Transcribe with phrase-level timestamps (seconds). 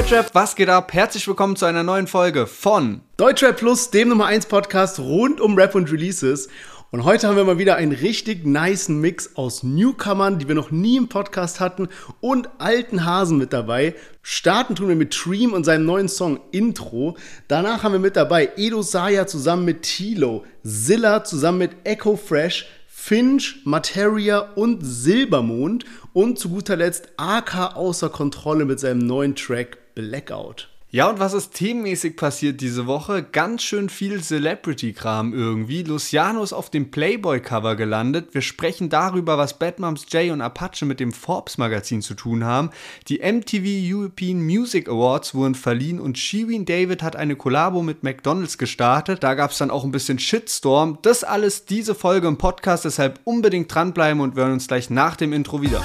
[0.00, 0.94] Deutschrap, was geht ab?
[0.94, 5.56] Herzlich willkommen zu einer neuen Folge von Deutschrap Plus, dem Nummer 1 Podcast rund um
[5.56, 6.48] Rap und Releases.
[6.90, 10.70] Und heute haben wir mal wieder einen richtig niceen Mix aus Newcomern, die wir noch
[10.70, 11.88] nie im Podcast hatten,
[12.22, 13.94] und alten Hasen mit dabei.
[14.22, 17.18] Starten tun wir mit Dream und seinem neuen Song Intro.
[17.46, 22.66] Danach haben wir mit dabei Edo Saya zusammen mit Tilo, Zilla zusammen mit Echo Fresh,
[22.86, 29.76] Finch, Materia und Silbermond und zu guter Letzt AK außer Kontrolle mit seinem neuen Track
[29.94, 30.68] Blackout.
[30.92, 33.22] Ja, und was ist themenmäßig passiert diese Woche?
[33.22, 35.84] Ganz schön viel Celebrity-Kram irgendwie.
[35.84, 38.34] Luciano ist auf dem Playboy-Cover gelandet.
[38.34, 42.70] Wir sprechen darüber, was Batmums Jay und Apache mit dem Forbes-Magazin zu tun haben.
[43.06, 48.58] Die MTV European Music Awards wurden verliehen und Shirin David hat eine Kollabo mit McDonalds
[48.58, 49.22] gestartet.
[49.22, 50.98] Da gab es dann auch ein bisschen Shitstorm.
[51.02, 55.14] Das alles diese Folge im Podcast, deshalb unbedingt dranbleiben und wir hören uns gleich nach
[55.14, 55.84] dem Intro wieder.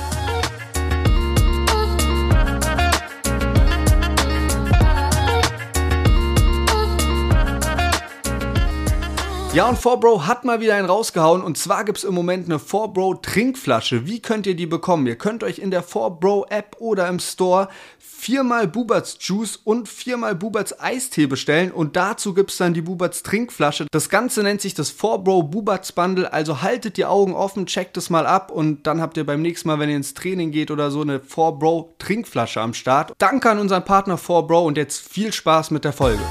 [9.56, 11.42] Ja, und 4Bro hat mal wieder einen rausgehauen.
[11.42, 14.06] Und zwar gibt es im Moment eine 4Bro Trinkflasche.
[14.06, 15.08] Wie könnt ihr die bekommen?
[15.08, 20.36] Ihr könnt euch in der 4Bro App oder im Store viermal Buberts Juice und viermal
[20.36, 21.72] Buberts Eistee bestellen.
[21.72, 23.86] Und dazu gibt es dann die Buberts Trinkflasche.
[23.92, 26.34] Das Ganze nennt sich das 4Bro Buberts Bundle.
[26.34, 28.52] Also haltet die Augen offen, checkt es mal ab.
[28.52, 31.19] Und dann habt ihr beim nächsten Mal, wenn ihr ins Training geht oder so, eine
[31.19, 33.14] 4Bro Trinkflasche am Start.
[33.19, 36.23] Danke an unseren Partner 4Bro und jetzt viel Spaß mit der Folge.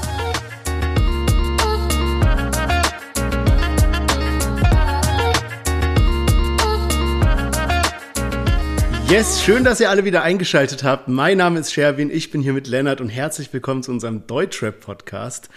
[9.07, 11.07] Yes, schön, dass ihr alle wieder eingeschaltet habt.
[11.07, 15.49] Mein Name ist Sherwin, ich bin hier mit Lennart und herzlich willkommen zu unserem Deutschrap-Podcast.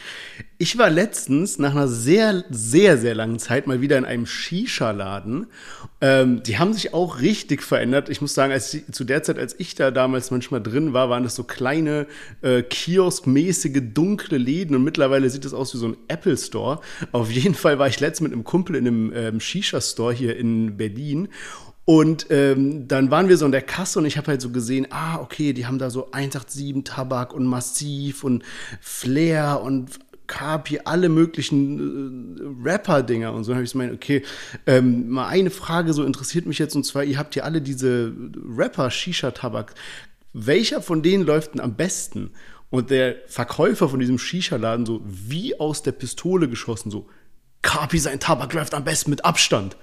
[0.59, 5.47] Ich war letztens nach einer sehr, sehr, sehr langen Zeit mal wieder in einem Shisha-Laden.
[6.01, 8.11] Ähm, die haben sich auch richtig verändert.
[8.11, 11.23] Ich muss sagen, als zu der Zeit, als ich da damals manchmal drin war, waren
[11.23, 12.07] das so kleine,
[12.43, 16.81] äh, kioskmäßige, dunkle Läden und mittlerweile sieht es aus wie so ein Apple Store.
[17.13, 20.77] Auf jeden Fall war ich letztens mit einem Kumpel in einem ähm, Shisha-Store hier in
[20.77, 21.29] Berlin
[21.89, 24.89] und ähm, dann waren wir so in der Kasse und ich habe halt so gesehen,
[24.91, 28.45] ah, okay, die haben da so 187 Tabak und Massiv und
[28.79, 33.55] Flair und Kapi, alle möglichen äh, Rapper-Dinger und so.
[33.55, 34.23] Habe ich gemeint, okay,
[34.67, 38.13] ähm, mal eine Frage so interessiert mich jetzt und zwar, ihr habt ja alle diese
[38.55, 39.75] Rapper-Shisha-Tabak.
[40.35, 42.33] Welcher von denen läuft denn am besten?
[42.69, 47.09] Und der Verkäufer von diesem Shisha-Laden so wie aus der Pistole geschossen, so,
[47.63, 49.79] Kapi, sein Tabak läuft am besten mit Abstand.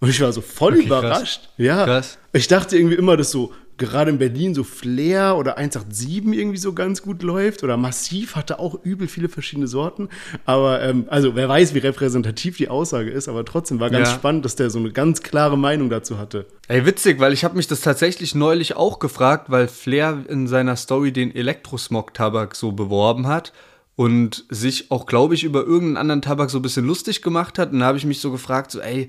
[0.00, 1.42] Und ich war so voll okay, überrascht.
[1.42, 1.52] Krass.
[1.56, 1.84] Ja.
[1.84, 2.18] Krass.
[2.32, 6.72] Ich dachte irgendwie immer, dass so gerade in Berlin so Flair oder 187 irgendwie so
[6.72, 10.08] ganz gut läuft oder Massiv hatte auch übel viele verschiedene Sorten.
[10.44, 14.14] Aber ähm, also wer weiß, wie repräsentativ die Aussage ist, aber trotzdem war ganz ja.
[14.14, 16.46] spannend, dass der so eine ganz klare Meinung dazu hatte.
[16.68, 20.76] Ey, witzig, weil ich habe mich das tatsächlich neulich auch gefragt, weil Flair in seiner
[20.76, 23.52] Story den Elektrosmog-Tabak so beworben hat
[23.96, 27.72] und sich auch, glaube ich, über irgendeinen anderen Tabak so ein bisschen lustig gemacht hat.
[27.72, 29.08] Und da habe ich mich so gefragt, so, ey,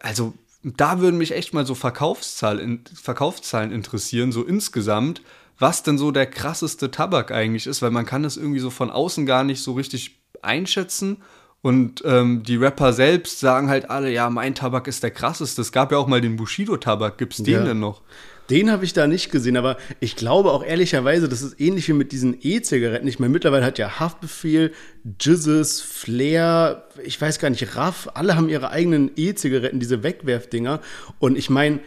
[0.00, 5.22] also da würden mich echt mal so Verkaufszahlen, Verkaufszahlen interessieren, so insgesamt,
[5.58, 8.90] was denn so der krasseste Tabak eigentlich ist, weil man kann das irgendwie so von
[8.90, 11.18] außen gar nicht so richtig einschätzen.
[11.60, 15.60] Und ähm, die Rapper selbst sagen halt alle, ja, mein Tabak ist der krasseste.
[15.60, 17.18] Es gab ja auch mal den Bushido-Tabak.
[17.18, 17.64] Gibt's den ja.
[17.64, 18.02] denn noch?
[18.50, 21.92] Den habe ich da nicht gesehen, aber ich glaube auch ehrlicherweise, das ist ähnlich wie
[21.92, 23.06] mit diesen E-Zigaretten.
[23.06, 24.72] Ich meine, mittlerweile hat ja Haftbefehl,
[25.20, 30.80] Jizzes, Flair, ich weiß gar nicht, Raff, alle haben ihre eigenen E-Zigaretten, diese Wegwerfdinger.
[31.18, 31.80] Und ich meine,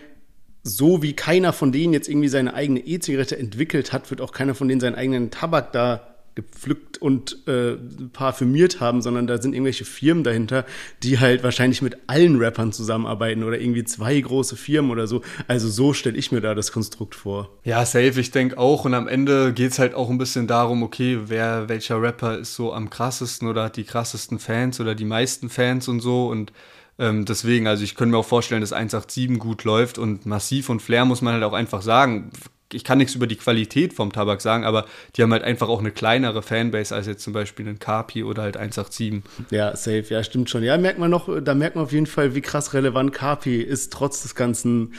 [0.63, 4.53] so wie keiner von denen jetzt irgendwie seine eigene E-Zigarette entwickelt hat, wird auch keiner
[4.53, 7.75] von denen seinen eigenen Tabak da gepflückt und äh,
[8.13, 10.65] parfümiert haben, sondern da sind irgendwelche Firmen dahinter,
[11.03, 15.21] die halt wahrscheinlich mit allen Rappern zusammenarbeiten oder irgendwie zwei große Firmen oder so.
[15.47, 17.49] Also so stelle ich mir da das Konstrukt vor.
[17.63, 18.85] Ja, safe, ich denke auch.
[18.85, 22.55] Und am Ende geht es halt auch ein bisschen darum, okay, wer, welcher Rapper ist
[22.55, 26.27] so am krassesten oder hat die krassesten Fans oder die meisten Fans und so.
[26.27, 26.53] Und
[26.97, 30.81] ähm, deswegen, also ich könnte mir auch vorstellen, dass 187 gut läuft und Massiv und
[30.81, 32.31] Flair muss man halt auch einfach sagen
[32.73, 34.85] ich kann nichts über die Qualität vom Tabak sagen, aber
[35.15, 38.43] die haben halt einfach auch eine kleinere Fanbase als jetzt zum Beispiel ein Kapi oder
[38.43, 39.21] halt 187.
[39.49, 40.63] Ja, safe, ja, stimmt schon.
[40.63, 43.93] Ja, merkt man noch, da merkt man auf jeden Fall, wie krass relevant Kapi ist,
[43.93, 44.93] trotz des ganzen,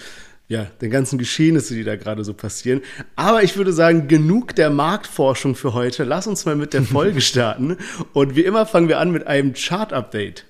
[0.48, 2.82] ja, den ganzen Geschehnisse, die da gerade so passieren.
[3.16, 6.04] Aber ich würde sagen, genug der Marktforschung für heute.
[6.04, 7.76] Lass uns mal mit der Folge starten.
[8.12, 10.44] Und wie immer fangen wir an mit einem Chart-Update.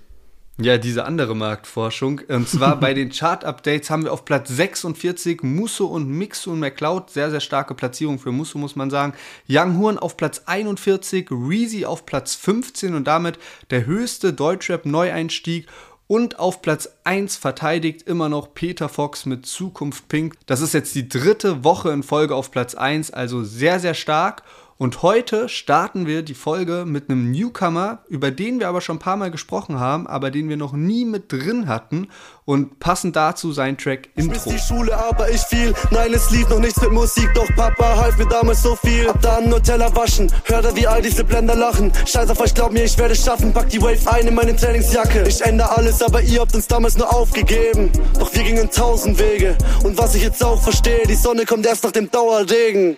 [0.58, 2.20] Ja, diese andere Marktforschung.
[2.28, 7.10] Und zwar bei den Chart-Updates haben wir auf Platz 46 Musso und Mixo und McCloud.
[7.10, 9.14] Sehr, sehr starke Platzierung für Musso, muss man sagen.
[9.49, 13.38] Young Horn auf Platz 41, Reezy auf Platz 15 und damit
[13.70, 15.66] der höchste Deutschrap-Neueinstieg.
[16.06, 20.34] Und auf Platz 1 verteidigt immer noch Peter Fox mit Zukunft Pink.
[20.44, 24.43] Das ist jetzt die dritte Woche in Folge auf Platz 1, also sehr, sehr stark.
[24.82, 28.99] Und heute starten wir die Folge mit einem Newcomer, über den wir aber schon ein
[28.99, 32.08] paar Mal gesprochen haben, aber den wir noch nie mit drin hatten.
[32.44, 34.34] Und passend dazu sein Track Intro.
[34.34, 35.73] Ich die Schule, aber ich viel.
[35.93, 39.08] Nein, es lief noch nichts mit Musik, doch Papa half mir damals so viel.
[39.08, 41.93] Ab dann Nutella waschen, hörte wie all diese Blender lachen.
[42.05, 43.52] Scheiß auf euch, glaub mir, ich werde schaffen.
[43.52, 45.28] Pack die Wave ein in meine Trainingsjacke.
[45.28, 47.93] Ich ändere alles, aber ihr habt uns damals nur aufgegeben.
[48.19, 49.56] Doch wir gingen tausend Wege.
[49.85, 52.96] Und was ich jetzt auch verstehe, die Sonne kommt erst nach dem Dauerregen.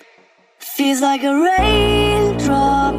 [0.77, 2.95] Feels like a raindrop.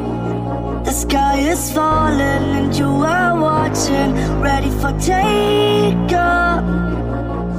[0.86, 2.16] The sky is falling
[2.56, 6.64] and you are watching, ready for takeoff.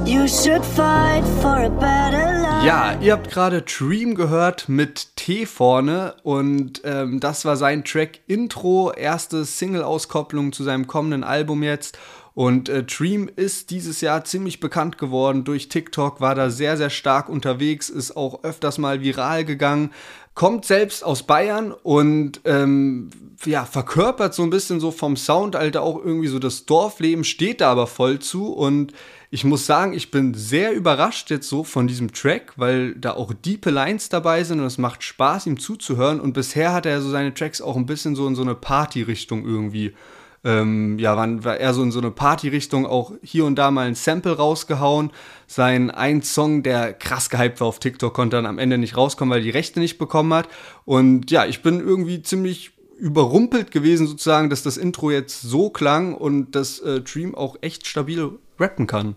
[0.08, 2.66] You should fight for a better life.
[2.66, 8.18] Ja, ihr habt gerade Dream gehört mit T vorne und ähm, das war sein Track
[8.26, 11.96] Intro, erste Single-Auskopplung zu seinem kommenden Album jetzt.
[12.38, 16.88] Und äh, Dream ist dieses Jahr ziemlich bekannt geworden durch TikTok, war da sehr, sehr
[16.88, 19.90] stark unterwegs, ist auch öfters mal viral gegangen,
[20.34, 23.10] kommt selbst aus Bayern und ähm,
[23.44, 27.60] ja, verkörpert so ein bisschen so vom Sound, Alter, auch irgendwie so das Dorfleben, steht
[27.60, 28.92] da aber voll zu und
[29.30, 33.32] ich muss sagen, ich bin sehr überrascht jetzt so von diesem Track, weil da auch
[33.32, 36.20] diepe Lines dabei sind und es macht Spaß, ihm zuzuhören.
[36.20, 39.44] Und bisher hat er so seine Tracks auch ein bisschen so in so eine Party-Richtung
[39.44, 39.92] irgendwie
[40.44, 43.86] ähm, ja, war, war eher so in so eine Party-Richtung, auch hier und da mal
[43.86, 45.10] ein Sample rausgehauen.
[45.46, 49.34] Sein ein Song, der krass gehypt war auf TikTok, konnte dann am Ende nicht rauskommen,
[49.34, 50.48] weil die Rechte nicht bekommen hat.
[50.84, 56.14] Und ja, ich bin irgendwie ziemlich überrumpelt gewesen sozusagen, dass das Intro jetzt so klang
[56.14, 59.16] und dass äh, Dream auch echt stabil rappen kann.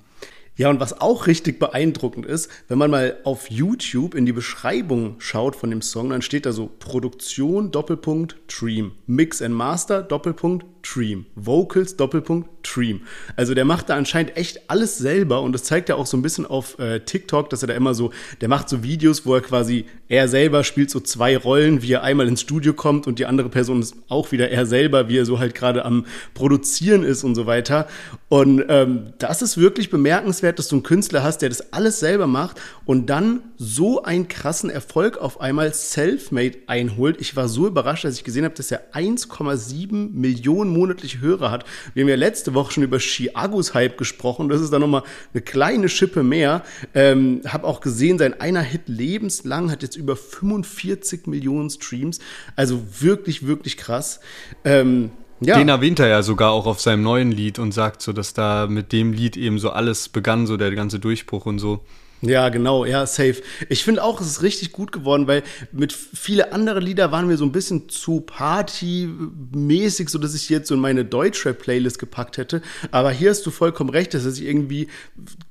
[0.57, 5.15] Ja, und was auch richtig beeindruckend ist, wenn man mal auf YouTube in die Beschreibung
[5.17, 10.65] schaut von dem Song, dann steht da so Produktion Doppelpunkt Dream, Mix and Master Doppelpunkt
[10.83, 13.01] Dream, Vocals Doppelpunkt Dream.
[13.35, 16.21] Also der macht da anscheinend echt alles selber und das zeigt ja auch so ein
[16.21, 19.41] bisschen auf äh, TikTok, dass er da immer so, der macht so Videos, wo er
[19.41, 23.25] quasi er selber spielt so zwei Rollen, wie er einmal ins Studio kommt und die
[23.25, 27.23] andere Person ist auch wieder er selber, wie er so halt gerade am Produzieren ist
[27.23, 27.87] und so weiter.
[28.27, 32.27] Und ähm, das ist wirklich bemerkenswert, dass du einen Künstler hast, der das alles selber
[32.27, 37.19] macht und dann so einen krassen Erfolg auf einmal self-made einholt.
[37.19, 41.65] Ich war so überrascht, als ich gesehen habe, dass er 1,7 Millionen monatliche Hörer hat.
[41.93, 44.49] Wir haben ja letzte Woche schon über Chiagos Hype gesprochen.
[44.49, 45.03] Das ist dann nochmal
[45.33, 46.63] eine kleine Schippe mehr.
[46.93, 52.19] Ähm, hab auch gesehen, sein einer Hit lebenslang hat jetzt über 45 Millionen Streams.
[52.55, 54.19] Also wirklich, wirklich krass.
[54.65, 55.57] Ähm, ja.
[55.57, 58.67] Den erwähnt er ja sogar auch auf seinem neuen Lied und sagt so, dass da
[58.67, 61.83] mit dem Lied eben so alles begann, so der ganze Durchbruch und so.
[62.21, 63.41] Ja, genau, ja, safe.
[63.67, 65.41] Ich finde auch, es ist richtig gut geworden, weil
[65.71, 70.67] mit viele andere Lieder waren mir so ein bisschen zu partymäßig, so dass ich jetzt
[70.67, 72.61] so in meine Deutschrap-Playlist gepackt hätte.
[72.91, 74.87] Aber hier hast du vollkommen recht, dass sich irgendwie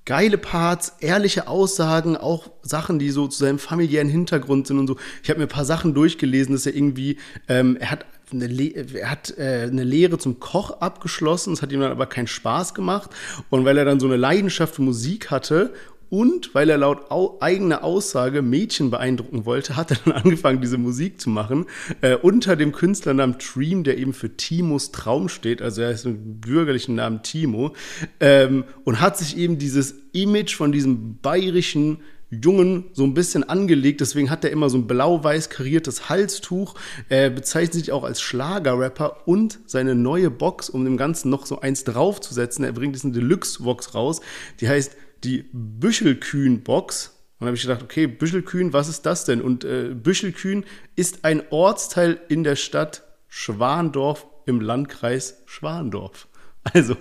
[0.05, 4.97] geile Parts, ehrliche Aussagen, auch Sachen, die so zu seinem familiären Hintergrund sind und so.
[5.25, 7.17] Ich habe mir ein paar Sachen durchgelesen, dass er irgendwie,
[7.49, 8.47] ähm, er hat eine
[8.95, 12.75] er hat äh, eine Lehre zum Koch abgeschlossen, es hat ihm dann aber keinen Spaß
[12.75, 13.11] gemacht.
[13.49, 15.73] Und weil er dann so eine Leidenschaft für Musik hatte
[16.11, 20.77] und weil er laut au eigener Aussage Mädchen beeindrucken wollte, hat er dann angefangen, diese
[20.77, 21.67] Musik zu machen,
[22.03, 26.41] äh, unter dem Künstlernamen Dream, der eben für Timos Traum steht, also er ist mit
[26.41, 27.75] bürgerlichen Namen Timo,
[28.19, 31.99] ähm, und hat sich eben dieses Image von diesem bayerischen
[32.31, 36.75] Jungen so ein bisschen angelegt, deswegen hat er immer so ein blau-weiß kariertes Halstuch,
[37.09, 41.61] er bezeichnet sich auch als Schlagerrapper und seine neue Box, um dem Ganzen noch so
[41.61, 44.21] eins draufzusetzen, er bringt diesen Deluxe-Box raus,
[44.61, 47.17] die heißt die Büschelkühn-Box.
[47.39, 49.41] Und habe ich gedacht, okay, Büschelkühn, was ist das denn?
[49.41, 56.27] Und äh, Büschelkühn ist ein Ortsteil in der Stadt Schwandorf im Landkreis Schwandorf.
[56.75, 56.95] Also,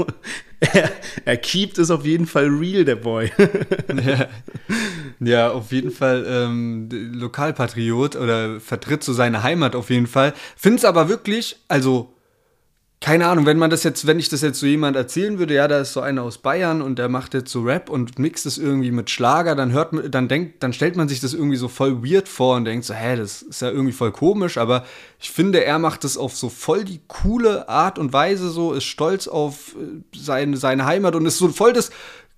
[0.61, 0.89] er,
[1.25, 3.29] er keept es auf jeden Fall real, der Boy.
[4.05, 4.27] ja.
[5.19, 10.33] ja, auf jeden Fall ähm, Lokalpatriot oder vertritt so seine Heimat auf jeden Fall.
[10.55, 12.13] Find's aber wirklich, also
[13.01, 15.69] keine Ahnung, wenn man das jetzt, wenn ich das jetzt so jemand erzählen würde, ja,
[15.69, 18.57] da ist so einer aus Bayern und der macht jetzt so Rap und mixt es
[18.57, 21.69] irgendwie mit Schlager, dann hört man, dann denkt, dann stellt man sich das irgendwie so
[21.69, 24.85] voll weird vor und denkt so, hä, das ist ja irgendwie voll komisch, aber
[25.17, 28.83] ich finde, er macht das auf so voll die coole Art und Weise so, ist
[28.83, 31.91] stolz auf äh, seine, seine Heimat und ist so voll das,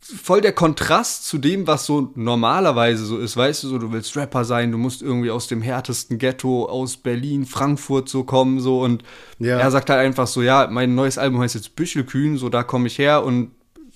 [0.03, 3.37] voll der Kontrast zu dem, was so normalerweise so ist.
[3.37, 6.97] Weißt du, so, du willst Rapper sein, du musst irgendwie aus dem härtesten Ghetto aus
[6.97, 8.81] Berlin, Frankfurt so kommen, so.
[8.81, 9.03] Und
[9.39, 9.59] ja.
[9.59, 12.87] er sagt halt einfach so, ja, mein neues Album heißt jetzt Büchelkühn, so, da komme
[12.87, 13.51] ich her und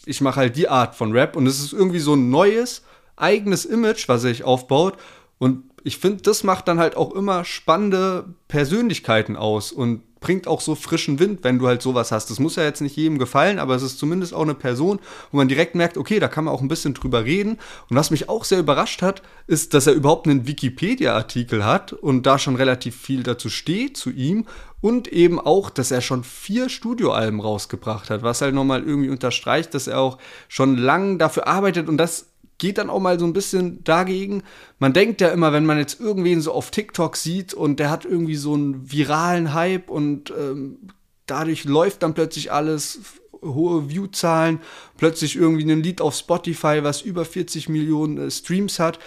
[0.06, 1.36] ich mache halt die Art von Rap.
[1.36, 2.84] Und es ist irgendwie so ein neues,
[3.16, 4.98] eigenes Image, was er sich aufbaut.
[5.40, 10.60] Und ich finde, das macht dann halt auch immer spannende Persönlichkeiten aus und bringt auch
[10.60, 12.32] so frischen Wind, wenn du halt sowas hast.
[12.32, 14.98] Das muss ja jetzt nicht jedem gefallen, aber es ist zumindest auch eine Person,
[15.30, 17.60] wo man direkt merkt, okay, da kann man auch ein bisschen drüber reden.
[17.92, 22.26] Und was mich auch sehr überrascht hat, ist, dass er überhaupt einen Wikipedia-Artikel hat und
[22.26, 24.48] da schon relativ viel dazu steht, zu ihm.
[24.82, 29.76] Und eben auch, dass er schon vier Studioalben rausgebracht hat, was halt nochmal irgendwie unterstreicht,
[29.76, 30.18] dass er auch
[30.48, 34.44] schon lang dafür arbeitet und das geht dann auch mal so ein bisschen dagegen.
[34.80, 38.06] Man denkt ja immer, wenn man jetzt irgendwen so auf TikTok sieht und der hat
[38.06, 40.78] irgendwie so einen viralen Hype und ähm,
[41.26, 43.00] dadurch läuft dann plötzlich alles,
[43.42, 44.60] hohe Viewzahlen,
[44.98, 49.00] plötzlich irgendwie ein Lied auf Spotify, was über 40 Millionen äh, Streams hat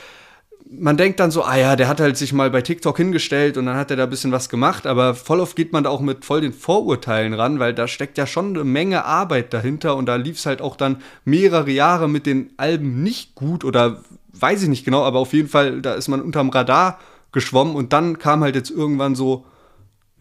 [0.70, 3.66] man denkt dann so, ah ja, der hat halt sich mal bei TikTok hingestellt und
[3.66, 6.00] dann hat er da ein bisschen was gemacht, aber voll oft geht man da auch
[6.00, 10.06] mit voll den Vorurteilen ran, weil da steckt ja schon eine Menge Arbeit dahinter und
[10.06, 14.62] da lief es halt auch dann mehrere Jahre mit den Alben nicht gut oder weiß
[14.62, 16.98] ich nicht genau, aber auf jeden Fall, da ist man unterm Radar
[17.32, 19.46] geschwommen und dann kam halt jetzt irgendwann so,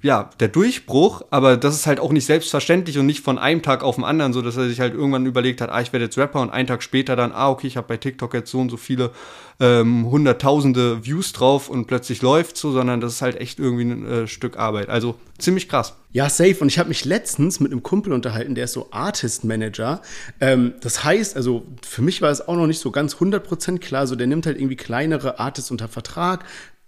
[0.03, 3.83] ja, der Durchbruch, aber das ist halt auch nicht selbstverständlich und nicht von einem Tag
[3.83, 6.17] auf den anderen, so dass er sich halt irgendwann überlegt hat, ah, ich werde jetzt
[6.19, 8.69] Rapper und einen Tag später dann, ah, okay, ich habe bei TikTok jetzt so und
[8.69, 9.11] so viele
[9.59, 14.05] ähm, hunderttausende Views drauf und plötzlich läuft so, sondern das ist halt echt irgendwie ein
[14.05, 14.89] äh, Stück Arbeit.
[14.89, 15.95] Also ziemlich krass.
[16.11, 16.57] Ja, safe.
[16.59, 20.01] Und ich habe mich letztens mit einem Kumpel unterhalten, der ist so Artist Manager.
[20.39, 24.05] Ähm, das heißt, also für mich war es auch noch nicht so ganz 100% klar.
[24.05, 26.45] So, der nimmt halt irgendwie kleinere Artists unter Vertrag,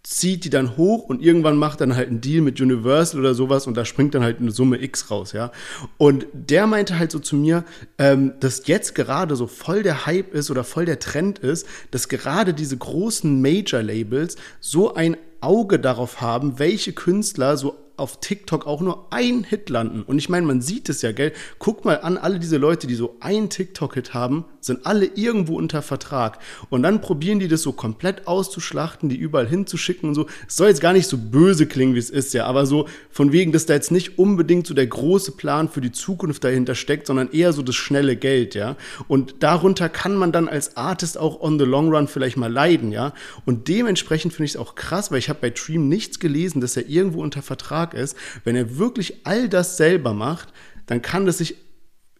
[0.09, 3.67] zieht die dann hoch und irgendwann macht dann halt einen Deal mit Universal oder sowas
[3.67, 5.51] und da springt dann halt eine Summe X raus, ja.
[5.99, 7.63] Und der meinte halt so zu mir,
[7.99, 12.09] ähm, dass jetzt gerade so voll der Hype ist oder voll der Trend ist, dass
[12.09, 18.81] gerade diese großen Major-Labels so ein Auge darauf haben, welche Künstler so auf TikTok auch
[18.81, 20.03] nur ein Hit landen.
[20.03, 21.33] Und ich meine, man sieht es ja, gell?
[21.59, 25.81] Guck mal an, alle diese Leute, die so einen TikTok-Hit haben, sind alle irgendwo unter
[25.81, 26.39] Vertrag.
[26.69, 30.27] Und dann probieren die das so komplett auszuschlachten, die überall hinzuschicken und so.
[30.47, 33.31] Es soll jetzt gar nicht so böse klingen, wie es ist, ja, aber so von
[33.31, 37.07] wegen, dass da jetzt nicht unbedingt so der große Plan für die Zukunft dahinter steckt,
[37.07, 38.75] sondern eher so das schnelle Geld, ja.
[39.07, 42.91] Und darunter kann man dann als Artist auch on the long run vielleicht mal leiden,
[42.91, 43.13] ja.
[43.45, 46.77] Und dementsprechend finde ich es auch krass, weil ich habe bei Dream nichts gelesen, dass
[46.77, 50.49] er irgendwo unter Vertrag stark ist, wenn er wirklich all das selber macht,
[50.85, 51.55] dann kann das sich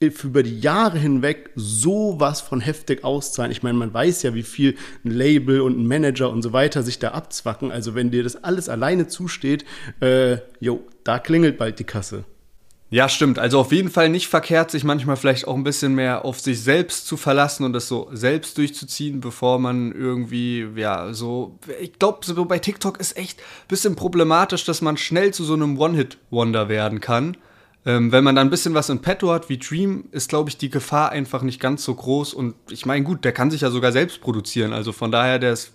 [0.02, 3.52] über die Jahre hinweg sowas von heftig auszahlen.
[3.52, 6.84] Ich meine, man weiß ja, wie viel ein Label und ein Manager und so weiter
[6.84, 7.70] sich da abzwacken.
[7.70, 9.66] Also wenn dir das alles alleine zusteht,
[10.00, 12.24] äh, jo, da klingelt bald die Kasse.
[12.92, 13.38] Ja, stimmt.
[13.38, 16.62] Also auf jeden Fall nicht verkehrt, sich manchmal vielleicht auch ein bisschen mehr auf sich
[16.62, 21.60] selbst zu verlassen und das so selbst durchzuziehen, bevor man irgendwie, ja, so.
[21.80, 25.54] Ich glaube, so bei TikTok ist echt ein bisschen problematisch, dass man schnell zu so
[25.54, 27.38] einem One-Hit-Wonder werden kann.
[27.86, 30.58] Ähm, wenn man dann ein bisschen was in petto hat wie Dream, ist, glaube ich,
[30.58, 32.34] die Gefahr einfach nicht ganz so groß.
[32.34, 34.74] Und ich meine, gut, der kann sich ja sogar selbst produzieren.
[34.74, 35.74] Also von daher, der ist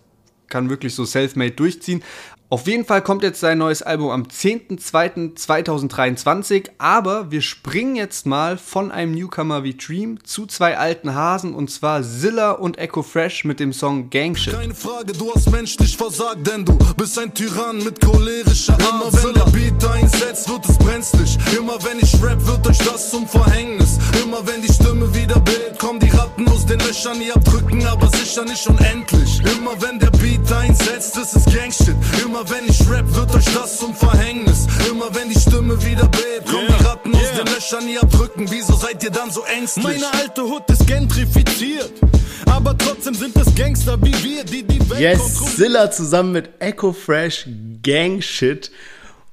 [0.49, 2.03] kann wirklich so self-made durchziehen.
[2.55, 8.59] Auf jeden Fall kommt jetzt sein neues Album am 10.02.2023, aber wir springen jetzt mal
[8.59, 13.45] von einem Newcomer wie Dream zu zwei alten Hasen und zwar Zilla und Echo Fresh
[13.45, 14.53] mit dem Song Gangshit.
[14.53, 18.83] Keine Frage, du hast menschlich versagt, denn du bist ein Tyrann mit cholerischer Art.
[18.83, 21.37] Immer wenn der Beat einsetzt, wird es brenzlig.
[21.59, 23.99] Immer wenn ich rap, wird euch das zum Verhängnis.
[24.23, 28.09] Immer wenn die Stimme wieder bildet, kommen die Ratten aus den Löchern, ihr abdrücken, aber
[28.11, 29.41] sicher nicht unendlich.
[29.41, 31.97] Immer wenn der Beat einsetzt, ist es Gangshit.
[32.25, 34.67] Immer Immer wenn ich rap, wird euch das zum Verhängnis.
[34.91, 36.77] Immer wenn die Stimme wieder bebt, kommen yeah.
[36.79, 37.45] die Ratten aus yeah.
[37.45, 38.51] den Löchern, ihr abdrücken.
[38.51, 39.85] Wieso seid ihr dann so ängstlich?
[39.85, 41.93] Meine alte Hut ist gentrifiziert.
[42.47, 46.93] Aber trotzdem sind es Gangster wie wir, die die Welt Yes, Zilla zusammen mit Echo
[46.93, 47.49] Fresh
[47.83, 48.71] Gang Shit.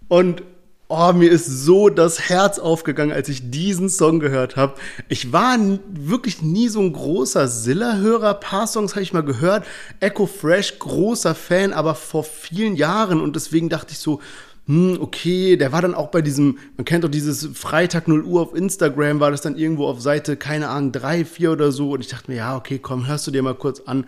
[0.08, 0.44] Und
[0.92, 4.76] oh, mir ist so das Herz aufgegangen, als ich diesen Song gehört habe.
[5.08, 5.58] Ich war
[5.90, 8.34] wirklich nie so ein großer Silla-Hörer.
[8.36, 9.66] Paar Songs habe ich mal gehört.
[10.02, 13.22] Echo Fresh, großer Fan, aber vor vielen Jahren.
[13.22, 14.20] Und deswegen dachte ich so,
[14.68, 18.42] hm, okay, der war dann auch bei diesem, man kennt doch dieses Freitag 0 Uhr
[18.42, 21.92] auf Instagram, war das dann irgendwo auf Seite, keine Ahnung, 3, 4 oder so.
[21.92, 24.06] Und ich dachte mir, ja, okay, komm, hörst du dir mal kurz an.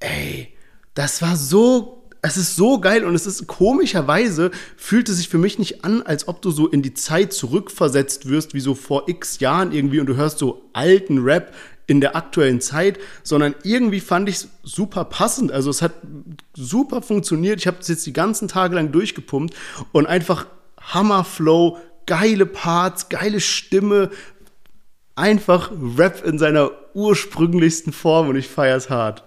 [0.00, 0.48] Ey,
[0.94, 5.38] das war so es ist so geil und es ist komischerweise fühlt es sich für
[5.38, 9.08] mich nicht an, als ob du so in die Zeit zurückversetzt wirst, wie so vor
[9.08, 11.52] x Jahren irgendwie und du hörst so alten Rap
[11.88, 15.50] in der aktuellen Zeit, sondern irgendwie fand ich es super passend.
[15.50, 15.94] Also es hat
[16.54, 17.58] super funktioniert.
[17.58, 19.54] Ich habe es jetzt die ganzen Tage lang durchgepumpt
[19.90, 20.46] und einfach
[20.80, 24.10] Hammerflow, geile Parts, geile Stimme,
[25.16, 29.24] einfach Rap in seiner ursprünglichsten Form und ich feier's hart.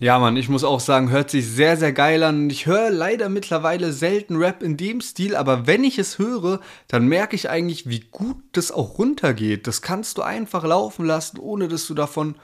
[0.00, 2.48] Ja, Mann, ich muss auch sagen, hört sich sehr, sehr geil an.
[2.50, 7.08] Ich höre leider mittlerweile selten Rap in dem Stil, aber wenn ich es höre, dann
[7.08, 9.66] merke ich eigentlich, wie gut das auch runtergeht.
[9.66, 12.36] Das kannst du einfach laufen lassen, ohne dass du davon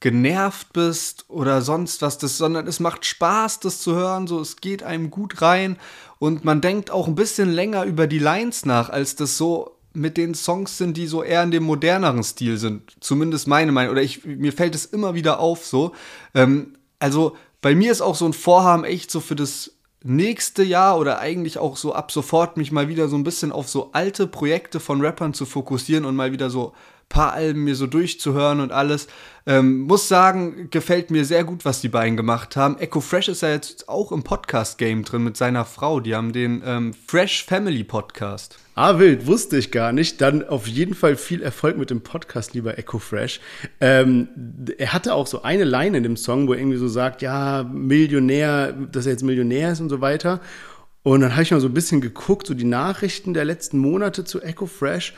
[0.00, 4.56] genervt bist oder sonst was, das, sondern es macht Spaß, das zu hören, so es
[4.56, 5.76] geht einem gut rein
[6.18, 10.16] und man denkt auch ein bisschen länger über die Lines nach, als das so mit
[10.16, 12.96] den Songs sind, die so eher in dem moderneren Stil sind.
[13.00, 13.92] Zumindest meine Meinung.
[13.92, 15.92] Oder ich, mir fällt es immer wieder auf so.
[16.34, 19.72] Ähm, also bei mir ist auch so ein Vorhaben echt so für das
[20.04, 23.68] nächste Jahr oder eigentlich auch so ab sofort mich mal wieder so ein bisschen auf
[23.68, 26.72] so alte Projekte von Rappern zu fokussieren und mal wieder so
[27.12, 29.06] paar Alben mir so durchzuhören und alles.
[29.44, 32.78] Ähm, muss sagen, gefällt mir sehr gut, was die beiden gemacht haben.
[32.78, 36.00] Echo Fresh ist ja jetzt auch im Podcast-Game drin mit seiner Frau.
[36.00, 38.56] Die haben den ähm, Fresh Family Podcast.
[38.74, 40.20] Ah, wild, wusste ich gar nicht.
[40.20, 43.40] Dann auf jeden Fall viel Erfolg mit dem Podcast, lieber Echo Fresh.
[43.80, 44.28] Ähm,
[44.78, 47.64] er hatte auch so eine Line in dem Song, wo er irgendwie so sagt, ja,
[47.64, 50.40] Millionär, dass er jetzt Millionär ist und so weiter.
[51.02, 54.24] Und dann habe ich mal so ein bisschen geguckt, so die Nachrichten der letzten Monate
[54.24, 55.14] zu Echo Fresh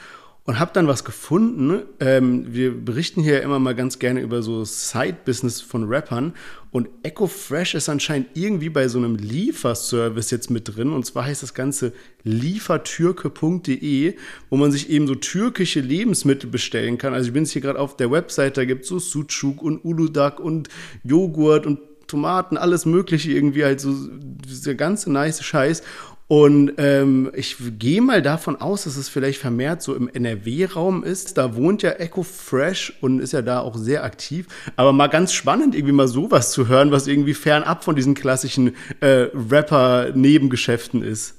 [0.47, 1.83] und habe dann was gefunden.
[2.01, 6.35] Ähm, wir berichten hier immer mal ganz gerne über so Side-Business von Rappern
[6.71, 11.25] und Echo Fresh ist anscheinend irgendwie bei so einem Lieferservice jetzt mit drin und zwar
[11.25, 11.93] heißt das Ganze
[12.25, 14.17] liefertürke.de,
[14.51, 17.15] wo man sich eben so türkische Lebensmittel bestellen kann.
[17.15, 19.85] Also ich bin jetzt hier gerade auf der Website, da gibt es so Sucuk und
[19.85, 20.69] Uludak und
[21.05, 25.83] Joghurt und Tomaten, alles mögliche irgendwie, halt so dieser ganze nice Scheiß.
[26.27, 31.37] Und ähm, ich gehe mal davon aus, dass es vielleicht vermehrt so im NRW-Raum ist.
[31.37, 34.47] Da wohnt ja Echo Fresh und ist ja da auch sehr aktiv.
[34.77, 38.75] Aber mal ganz spannend, irgendwie mal sowas zu hören, was irgendwie fernab von diesen klassischen
[39.01, 41.35] äh, Rapper-Nebengeschäften ist.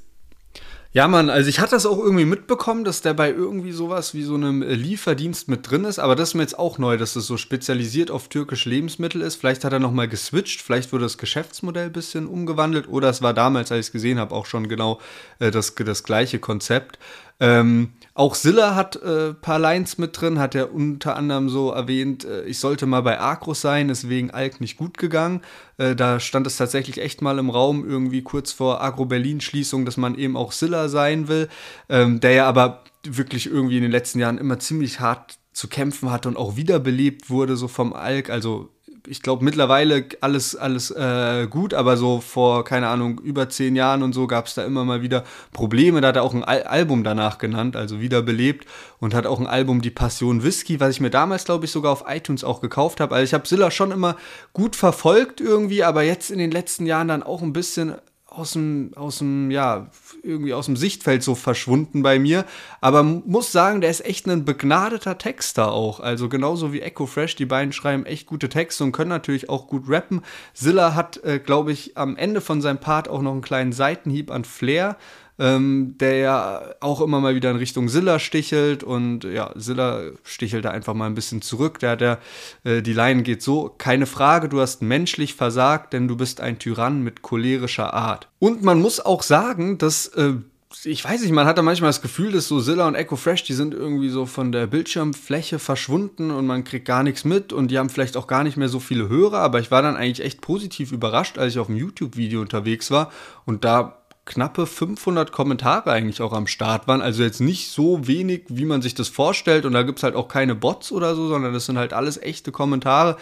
[0.96, 4.24] Ja, Mann, also ich hatte das auch irgendwie mitbekommen, dass der bei irgendwie sowas wie
[4.24, 7.18] so einem äh, Lieferdienst mit drin ist, aber das ist mir jetzt auch neu, dass
[7.18, 9.36] es so spezialisiert auf türkische Lebensmittel ist.
[9.36, 13.34] Vielleicht hat er nochmal geswitcht, vielleicht wurde das Geschäftsmodell ein bisschen umgewandelt oder es war
[13.34, 15.02] damals, als ich es gesehen habe, auch schon genau
[15.40, 16.98] äh, das, das gleiche Konzept.
[17.42, 22.24] Ähm, auch Silla hat äh, paar Lines mit drin, hat er unter anderem so erwähnt,
[22.24, 25.42] äh, ich sollte mal bei Agros sein, ist wegen Alk nicht gut gegangen.
[25.78, 30.16] Äh, da stand es tatsächlich echt mal im Raum, irgendwie kurz vor Agro-Berlin-Schließung, dass man
[30.18, 31.50] eben auch Silla sein will,
[31.90, 36.10] ähm, der ja aber wirklich irgendwie in den letzten Jahren immer ziemlich hart zu kämpfen
[36.10, 38.30] hatte und auch wiederbelebt wurde, so vom Alk.
[38.30, 38.70] Also
[39.08, 44.04] ich glaube, mittlerweile alles, alles äh, gut, aber so vor, keine Ahnung, über zehn Jahren
[44.04, 46.02] und so gab es da immer mal wieder Probleme.
[46.02, 48.66] Da hat er auch ein Al Album danach genannt, also wiederbelebt
[49.00, 51.92] und hat auch ein Album Die Passion Whisky, was ich mir damals, glaube ich, sogar
[51.92, 53.16] auf iTunes auch gekauft habe.
[53.16, 54.16] Also ich habe Silla schon immer
[54.54, 57.96] gut verfolgt irgendwie, aber jetzt in den letzten Jahren dann auch ein bisschen
[58.38, 59.88] aus dem, aus dem, ja,
[60.24, 62.46] irgendwie aus dem Sichtfeld so verschwunden bei mir.
[62.82, 66.00] Aber muss sagen, der ist echt ein begnadeter Texter auch.
[66.00, 69.68] Also genauso wie Echo Fresh, die beiden schreiben echt gute Texte und können natürlich auch
[69.68, 70.22] gut rappen.
[70.54, 74.32] Zilla hat, äh, glaube ich, am Ende von seinem Part auch noch einen kleinen Seitenhieb
[74.32, 74.98] an Flair
[75.38, 80.66] ähm, der ja auch immer mal wieder in Richtung Silla stichelt und ja, Silla stichelt
[80.66, 81.80] da einfach mal ein bisschen zurück.
[81.80, 82.20] Der, der,
[82.64, 86.60] äh, die Line geht so: Keine Frage, du hast menschlich versagt, denn du bist ein
[86.60, 88.30] Tyrann mit cholerischer Art.
[88.40, 90.08] Und man muss auch sagen, dass.
[90.08, 90.36] Äh,
[90.84, 93.44] ich weiß nicht, man hat da manchmal das Gefühl, dass so Zilla und Echo Fresh,
[93.44, 97.72] die sind irgendwie so von der Bildschirmfläche verschwunden und man kriegt gar nichts mit und
[97.72, 100.26] die haben vielleicht auch gar nicht mehr so viele Hörer, aber ich war dann eigentlich
[100.26, 103.10] echt positiv überrascht, als ich auf dem YouTube-Video unterwegs war
[103.46, 107.02] und da knappe 500 Kommentare eigentlich auch am Start waren.
[107.02, 109.66] Also jetzt nicht so wenig, wie man sich das vorstellt.
[109.66, 112.18] Und da gibt es halt auch keine Bots oder so, sondern das sind halt alles
[112.22, 113.18] echte Kommentare,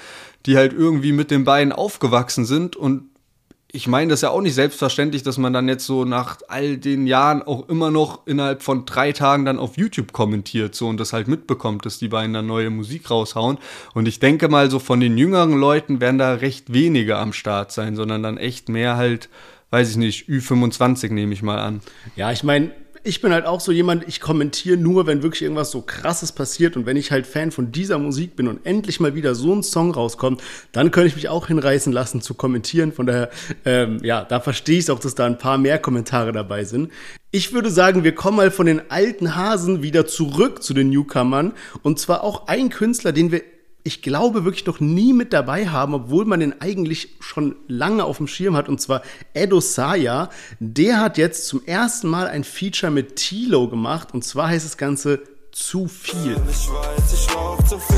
[0.45, 2.77] die halt irgendwie mit den beiden aufgewachsen sind.
[2.77, 3.09] Und
[3.75, 6.77] ich meine, das ist ja auch nicht selbstverständlich, dass man dann jetzt so nach all
[6.77, 10.99] den Jahren auch immer noch innerhalb von drei Tagen dann auf YouTube kommentiert so und
[10.99, 13.57] das halt mitbekommt, dass die beiden dann neue Musik raushauen.
[13.95, 17.71] Und ich denke mal, so von den jüngeren Leuten werden da recht wenige am Start
[17.71, 19.27] sein, sondern dann echt mehr halt
[19.73, 21.81] weiß ich nicht, Ü25 nehme ich mal an.
[22.15, 22.69] Ja, ich meine,
[23.03, 26.77] ich bin halt auch so jemand, ich kommentiere nur, wenn wirklich irgendwas so krasses passiert
[26.77, 29.63] und wenn ich halt Fan von dieser Musik bin und endlich mal wieder so ein
[29.63, 32.91] Song rauskommt, dann könnte ich mich auch hinreißen lassen zu kommentieren.
[32.93, 33.31] Von daher,
[33.65, 36.91] ähm, ja, da verstehe ich auch, dass da ein paar mehr Kommentare dabei sind.
[37.31, 41.53] Ich würde sagen, wir kommen mal von den alten Hasen wieder zurück zu den Newcomern
[41.81, 43.41] und zwar auch ein Künstler, den wir
[43.84, 48.17] ich glaube, wirklich noch nie mit dabei haben, obwohl man den eigentlich schon lange auf
[48.17, 49.02] dem Schirm hat, und zwar
[49.34, 50.30] Edo Saya.
[50.60, 54.78] Der hat jetzt zum ersten Mal ein Feature mit Tilo gemacht, und zwar heißt das
[54.78, 56.38] Ganze Zu viel.
[56.50, 57.98] Ich weiß, ich rauch zu viel,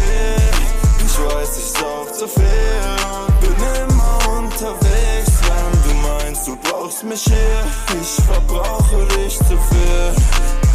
[1.05, 2.43] ich weiß, ich sauf zu viel,
[3.39, 7.63] bin immer unterwegs, wenn du meinst, du brauchst mich hier,
[8.01, 10.15] ich verbrauche dich zu viel,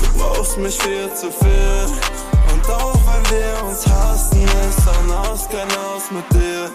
[0.01, 2.30] du brauchst mich viel zu viel.
[2.71, 6.71] Auch wenn wir uns hassen, ist ein Aus kein Aus mit dir.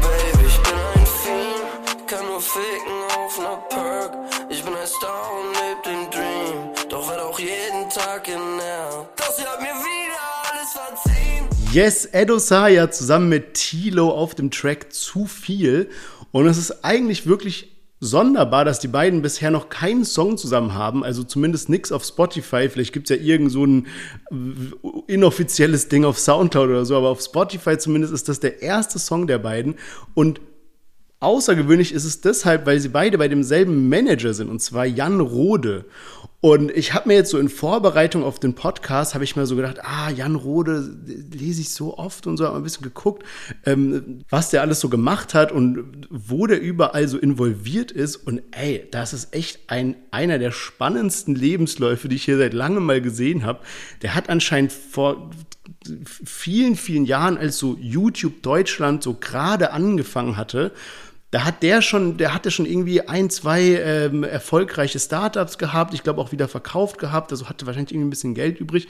[0.00, 4.12] Baby, ich bin ein Fiend, kann nur ficken auf ner Perk.
[4.48, 9.08] Ich bin ein Star und leb den Dream, doch werd auch jeden Tag genervt.
[9.16, 11.48] Doch sie hat mir wieder alles verziehen.
[11.72, 15.88] Yes, Edo Saya zusammen mit Tilo auf dem Track Zu viel.
[16.32, 17.69] Und es ist eigentlich wirklich
[18.00, 22.68] sonderbar, dass die beiden bisher noch keinen Song zusammen haben, also zumindest nix auf Spotify.
[22.70, 23.86] Vielleicht gibt's ja irgend so ein
[25.06, 29.26] inoffizielles Ding auf Soundcloud oder so, aber auf Spotify zumindest ist das der erste Song
[29.26, 29.74] der beiden.
[30.14, 30.40] Und
[31.20, 35.84] außergewöhnlich ist es deshalb, weil sie beide bei demselben Manager sind, und zwar Jan Rode.
[36.42, 39.56] Und ich habe mir jetzt so in Vorbereitung auf den Podcast, habe ich mir so
[39.56, 40.90] gedacht, ah, Jan Rode
[41.30, 43.24] lese ich so oft und so, habe ein bisschen geguckt,
[43.66, 48.16] ähm, was der alles so gemacht hat und wo der überall so involviert ist.
[48.16, 52.86] Und ey, das ist echt ein, einer der spannendsten Lebensläufe, die ich hier seit langem
[52.86, 53.60] mal gesehen habe.
[54.00, 55.30] Der hat anscheinend vor
[56.24, 60.72] vielen, vielen Jahren, als so YouTube Deutschland so gerade angefangen hatte,
[61.30, 66.02] da hat der schon, der hatte schon irgendwie ein, zwei ähm, erfolgreiche Startups gehabt, ich
[66.02, 68.88] glaube auch wieder verkauft gehabt, also hatte wahrscheinlich irgendwie ein bisschen Geld übrig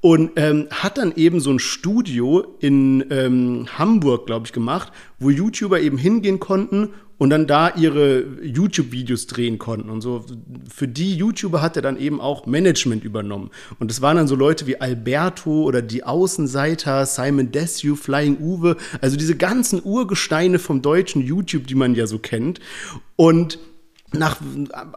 [0.00, 5.30] und ähm, hat dann eben so ein Studio in ähm, Hamburg, glaube ich, gemacht, wo
[5.30, 6.90] YouTuber eben hingehen konnten
[7.22, 9.90] und dann da ihre YouTube-Videos drehen konnten.
[9.90, 10.24] Und so
[10.68, 13.50] für die YouTuber hat er dann eben auch Management übernommen.
[13.78, 18.76] Und das waren dann so Leute wie Alberto oder die Außenseiter, Simon Desue, Flying Uwe,
[19.00, 22.58] also diese ganzen Urgesteine vom deutschen YouTube, die man ja so kennt.
[23.14, 23.60] Und
[24.12, 24.38] nach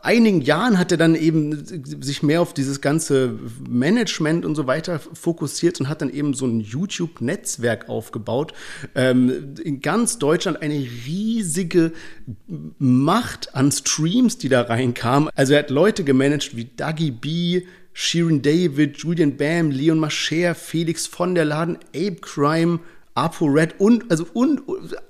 [0.02, 1.66] einigen Jahren hat er dann eben
[2.02, 6.46] sich mehr auf dieses ganze Management und so weiter fokussiert und hat dann eben so
[6.46, 8.54] ein YouTube-Netzwerk aufgebaut.
[8.94, 11.94] Ähm, in ganz Deutschland eine riesige
[12.78, 15.30] Macht an Streams, die da reinkamen.
[15.36, 17.64] Also er hat Leute gemanagt wie Dougie B.,
[17.98, 22.80] Sheeran David, Julian Bam, Leon Mascher, Felix von der Laden, Ape Crime,
[23.16, 24.62] Apo Red und, also, und,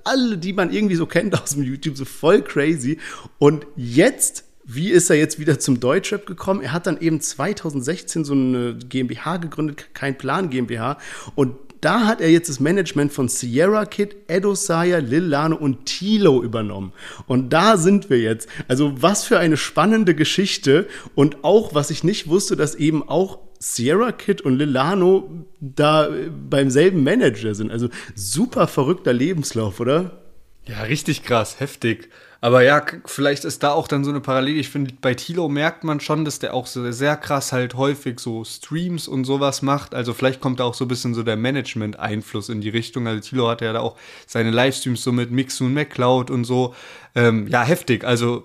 [0.04, 2.98] alle, die man irgendwie so kennt aus dem YouTube, so voll crazy.
[3.38, 6.62] Und jetzt, wie ist er jetzt wieder zum Deutschrap gekommen?
[6.62, 10.98] Er hat dann eben 2016 so eine GmbH gegründet, kein Plan GmbH.
[11.34, 15.86] Und da hat er jetzt das Management von Sierra Kid, Edo Saya, Lil Lano und
[15.86, 16.92] Tilo übernommen.
[17.26, 18.48] Und da sind wir jetzt.
[18.68, 23.45] Also was für eine spannende Geschichte und auch, was ich nicht wusste, dass eben auch
[23.58, 25.28] Sierra Kid und Lilano
[25.60, 26.08] da
[26.50, 27.70] beim selben Manager sind.
[27.70, 30.22] Also super verrückter Lebenslauf, oder?
[30.66, 32.10] Ja, richtig krass, heftig.
[32.40, 34.58] Aber ja, vielleicht ist da auch dann so eine Parallele.
[34.58, 38.20] Ich finde, bei Tilo merkt man schon, dass der auch so sehr krass halt häufig
[38.20, 39.94] so Streams und sowas macht.
[39.94, 43.06] Also vielleicht kommt da auch so ein bisschen so der Management-Einfluss in die Richtung.
[43.06, 46.74] Also Tilo hat ja da auch seine Livestreams so mit Mix und MacLeod und so.
[47.14, 48.04] Ähm, ja, heftig.
[48.04, 48.44] Also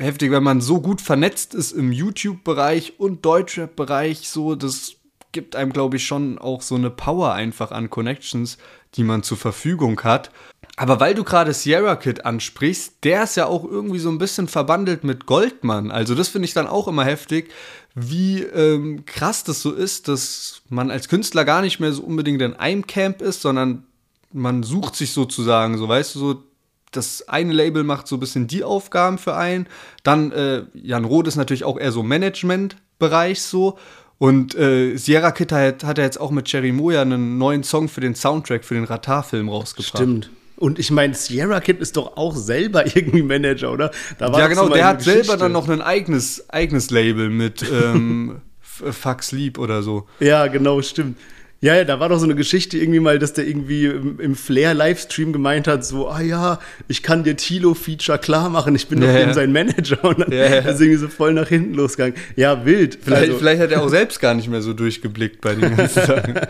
[0.00, 4.96] heftig, wenn man so gut vernetzt ist im YouTube-Bereich und Deutschrap-Bereich, so, das
[5.32, 8.58] gibt einem, glaube ich, schon auch so eine Power einfach an Connections,
[8.94, 10.30] die man zur Verfügung hat.
[10.76, 14.48] Aber weil du gerade Sierra Kid ansprichst, der ist ja auch irgendwie so ein bisschen
[14.48, 15.90] verbandelt mit Goldmann.
[15.90, 17.50] Also das finde ich dann auch immer heftig,
[17.94, 22.40] wie ähm, krass das so ist, dass man als Künstler gar nicht mehr so unbedingt
[22.40, 23.84] in einem Camp ist, sondern
[24.32, 26.42] man sucht sich sozusagen, so weißt du, so
[26.90, 29.66] das eine Label macht so ein bisschen die Aufgaben für einen.
[30.02, 33.78] Dann äh, Jan Roth ist natürlich auch eher so Management-Bereich so.
[34.18, 37.88] Und äh, Sierra Kid hat, hat ja jetzt auch mit Cherry Moya einen neuen Song
[37.88, 39.96] für den Soundtrack für den Ratar-Film rausgebracht.
[39.96, 40.30] Stimmt.
[40.56, 43.90] Und ich meine, Sierra Kid ist doch auch selber irgendwie Manager, oder?
[44.20, 45.24] ja, genau, der hat Geschichte.
[45.24, 50.06] selber dann noch ein eigenes, eigenes Label mit ähm, Fuck Sleep oder so.
[50.20, 51.16] Ja, genau, stimmt.
[51.62, 54.34] Ja, ja, da war doch so eine Geschichte irgendwie mal, dass der irgendwie im, im
[54.34, 59.08] Flair-Livestream gemeint hat, so, ah ja, ich kann dir Tilo-Feature klar machen, ich bin ja,
[59.08, 59.34] doch eben ja.
[59.34, 60.02] sein Manager.
[60.04, 60.58] Und dann ja, ja.
[60.60, 62.14] ist irgendwie so voll nach hinten losgegangen.
[62.34, 62.98] Ja, wild.
[63.02, 66.02] Vielleicht, also, vielleicht hat er auch selbst gar nicht mehr so durchgeblickt bei den ganzen
[66.06, 66.40] Sachen.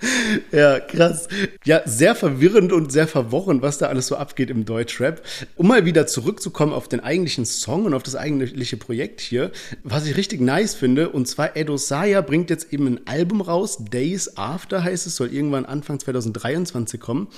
[0.52, 1.28] Ja, krass.
[1.64, 5.22] Ja, sehr verwirrend und sehr verworren, was da alles so abgeht im Deutschrap.
[5.56, 9.50] Um mal wieder zurückzukommen auf den eigentlichen Song und auf das eigentliche Projekt hier,
[9.82, 13.78] was ich richtig nice finde, und zwar Edo Saya bringt jetzt eben ein Album raus,
[13.78, 17.28] Days After heißt es, soll irgendwann Anfang 2023 kommen.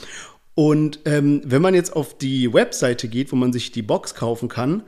[0.55, 4.49] Und ähm, wenn man jetzt auf die Webseite geht, wo man sich die Box kaufen
[4.49, 4.83] kann,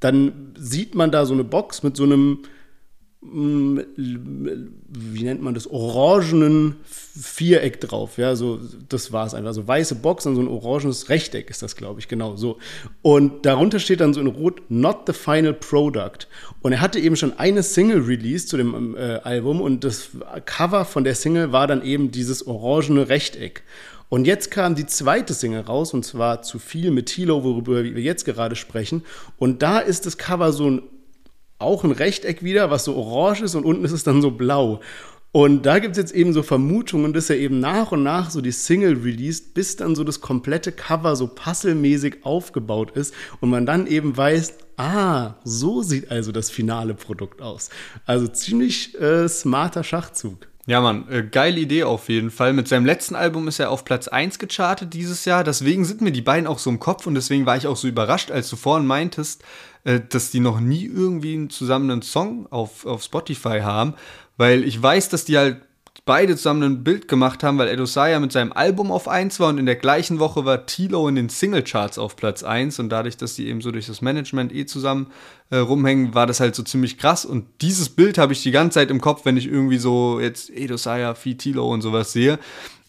[0.00, 2.44] dann sieht man da so eine Box mit so einem
[3.20, 8.16] wie nennt man das, orangenen Viereck drauf.
[8.16, 9.54] Ja, so, das war es einfach.
[9.54, 12.58] So weiße Box und so ein orangenes Rechteck ist das, glaube ich, genau so.
[13.02, 16.28] Und darunter steht dann so in Rot, not the final product.
[16.62, 20.10] Und er hatte eben schon eine Single released zu dem äh, Album und das
[20.44, 23.64] Cover von der Single war dann eben dieses orangene Rechteck.
[24.10, 28.00] Und jetzt kam die zweite Single raus, und zwar zu viel mit Tilo, worüber wir
[28.00, 29.04] jetzt gerade sprechen.
[29.38, 30.82] Und da ist das Cover so ein
[31.58, 34.80] auch ein Rechteck wieder, was so orange ist und unten ist es dann so blau.
[35.30, 38.40] Und da gibt es jetzt eben so Vermutungen, dass er eben nach und nach so
[38.40, 43.66] die Single released, bis dann so das komplette Cover so puzzlemäßig aufgebaut ist und man
[43.66, 47.68] dann eben weiß, ah, so sieht also das finale Produkt aus.
[48.06, 50.47] Also ziemlich äh, smarter Schachzug.
[50.68, 52.52] Ja, Mann, äh, geile Idee auf jeden Fall.
[52.52, 55.42] Mit seinem letzten Album ist er auf Platz 1 gechartet dieses Jahr.
[55.42, 57.88] Deswegen sind mir die beiden auch so im Kopf und deswegen war ich auch so
[57.88, 59.42] überrascht, als du vorhin meintest,
[59.84, 63.94] äh, dass die noch nie irgendwie zusammen einen Song auf, auf Spotify haben.
[64.36, 65.62] Weil ich weiß, dass die halt
[66.08, 69.58] beide zusammen ein Bild gemacht haben, weil Edosaya mit seinem Album auf 1 war und
[69.58, 73.34] in der gleichen Woche war Tilo in den Singlecharts auf Platz 1 und dadurch, dass
[73.34, 75.08] die eben so durch das Management eh zusammen
[75.50, 78.76] äh, rumhängen, war das halt so ziemlich krass und dieses Bild habe ich die ganze
[78.76, 82.38] Zeit im Kopf, wenn ich irgendwie so jetzt Edosaya, Fi Tilo und sowas sehe.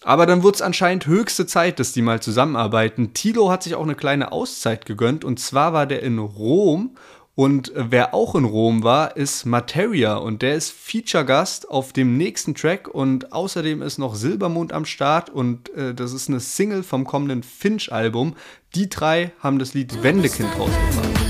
[0.02, 3.14] Aber dann wurde es anscheinend höchste Zeit, dass die mal zusammenarbeiten.
[3.14, 6.96] Tilo hat sich auch eine kleine Auszeit gegönnt und zwar war der in Rom
[7.40, 12.54] und wer auch in Rom war, ist Materia und der ist Feature-Gast auf dem nächsten
[12.54, 17.06] Track und außerdem ist noch Silbermond am Start und äh, das ist eine Single vom
[17.06, 18.36] kommenden Finch-Album.
[18.76, 21.29] Die drei haben das Lied Wendekind rausgebracht.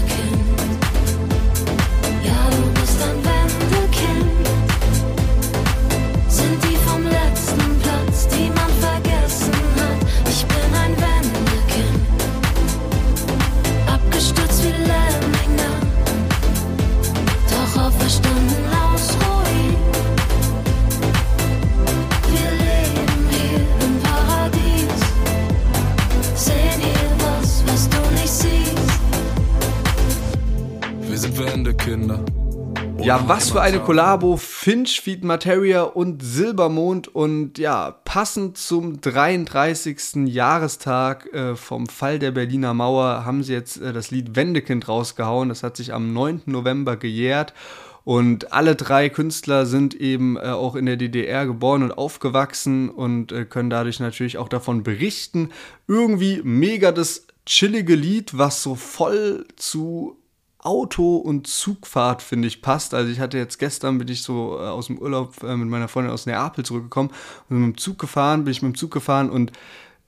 [33.10, 34.38] Ja, was für eine Kollabo.
[34.38, 37.08] Finch, Feed Materia und Silbermond.
[37.08, 40.28] Und ja, passend zum 33.
[40.28, 45.50] Jahrestag äh, vom Fall der Berliner Mauer haben sie jetzt äh, das Lied Wendekind rausgehauen.
[45.50, 46.44] Das hat sich am 9.
[46.46, 47.56] November gejährt.
[48.04, 53.32] Und alle drei Künstler sind eben äh, auch in der DDR geboren und aufgewachsen und
[53.32, 55.50] äh, können dadurch natürlich auch davon berichten.
[55.88, 60.19] Irgendwie mega das chillige Lied, was so voll zu
[60.60, 62.94] Auto- und Zugfahrt, finde ich, passt.
[62.94, 65.88] Also ich hatte jetzt gestern, bin ich so äh, aus dem Urlaub äh, mit meiner
[65.88, 67.12] Freundin aus Neapel zurückgekommen
[67.50, 69.54] und mit dem Zug gefahren, bin ich mit dem Zug gefahren und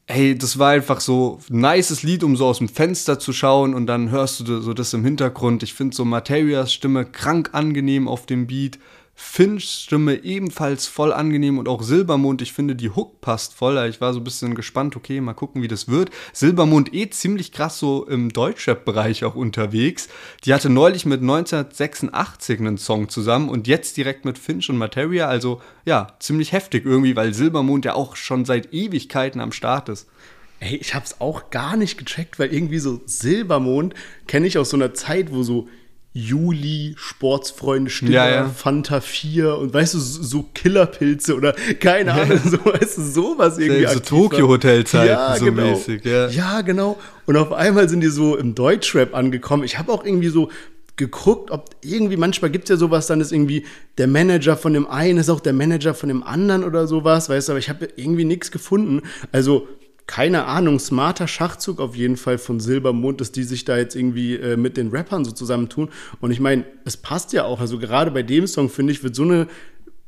[0.08, 3.74] hey, das war einfach so ein nices Lied, um so aus dem Fenster zu schauen
[3.74, 5.64] und dann hörst du so das im Hintergrund.
[5.64, 8.78] Ich finde so Materias Stimme krank angenehm auf dem Beat.
[9.14, 13.78] Finchs Stimme ebenfalls voll angenehm und auch Silbermond, ich finde, die Hook passt voll.
[13.90, 16.10] Ich war so ein bisschen gespannt, okay, mal gucken, wie das wird.
[16.34, 20.10] Silbermond eh ziemlich krass so im Deutschrap-Bereich auch unterwegs.
[20.44, 25.28] Die hatte neulich mit 1986 einen Song zusammen und jetzt direkt mit Finch und Materia.
[25.28, 30.08] Also ja, ziemlich heftig irgendwie, weil Silbermond ja auch schon seit Ewigkeiten am Start ist.
[30.60, 33.96] Ey, ich hab's auch gar nicht gecheckt, weil irgendwie so Silbermond
[34.28, 35.68] kenne ich aus so einer Zeit, wo so
[36.14, 38.50] Juli, Sportsfreunde, Stiller, ja, ja.
[38.50, 43.88] Fanta 4 und weißt du, so Killerpilze oder keine Ahnung, so, weißt du, sowas irgendwie.
[43.88, 45.72] So Tokyo-Hotelzeiten, ja, so genau.
[45.72, 46.28] mäßig, ja.
[46.28, 47.00] Ja, genau.
[47.28, 49.64] Und auf einmal sind die so im Deutschrap angekommen.
[49.64, 50.50] Ich habe auch irgendwie so
[50.98, 53.66] geguckt, ob irgendwie, manchmal gibt es ja sowas, dann ist irgendwie
[53.98, 57.48] der Manager von dem einen, ist auch der Manager von dem anderen oder sowas, weißt
[57.48, 59.02] du, aber ich habe irgendwie nichts gefunden.
[59.32, 59.68] Also
[60.12, 64.36] keine Ahnung, smarter Schachzug auf jeden Fall von Silbermond, dass die sich da jetzt irgendwie
[64.36, 65.88] äh, mit den Rappern so zusammentun.
[66.20, 67.62] Und ich meine, es passt ja auch.
[67.62, 69.48] Also gerade bei dem Song, finde ich, wird so eine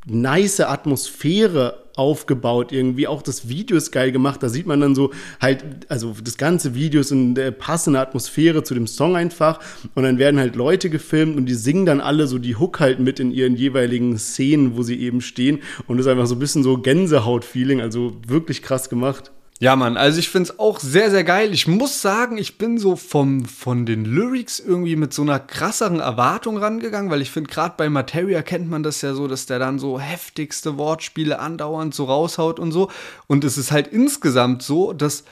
[0.06, 3.08] nice Atmosphäre aufgebaut irgendwie.
[3.08, 4.44] Auch das Video ist geil gemacht.
[4.44, 8.62] Da sieht man dann so halt, also das ganze Video ist in der passenden Atmosphäre
[8.64, 9.62] zu dem Song einfach.
[9.96, 13.00] Und dann werden halt Leute gefilmt und die singen dann alle so die Hook halt
[13.00, 15.60] mit in ihren jeweiligen Szenen, wo sie eben stehen.
[15.88, 17.80] Und das ist einfach so ein bisschen so Gänsehaut-Feeling.
[17.80, 19.32] Also wirklich krass gemacht.
[19.64, 21.54] Ja, Mann, also ich finde es auch sehr, sehr geil.
[21.54, 26.02] Ich muss sagen, ich bin so vom, von den Lyrics irgendwie mit so einer krasseren
[26.02, 29.60] Erwartung rangegangen, weil ich finde, gerade bei Materia kennt man das ja so, dass der
[29.60, 32.92] dann so heftigste Wortspiele andauernd so raushaut und so.
[33.28, 35.24] Und es ist halt insgesamt so, dass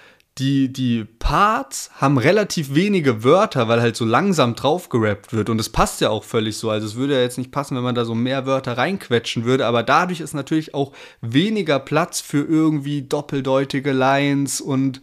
[0.41, 5.49] die, die Parts haben relativ wenige Wörter, weil halt so langsam drauf gerappt wird.
[5.49, 6.71] Und es passt ja auch völlig so.
[6.71, 9.67] Also es würde ja jetzt nicht passen, wenn man da so mehr Wörter reinquetschen würde.
[9.67, 14.61] Aber dadurch ist natürlich auch weniger Platz für irgendwie doppeldeutige Lines.
[14.61, 14.99] Und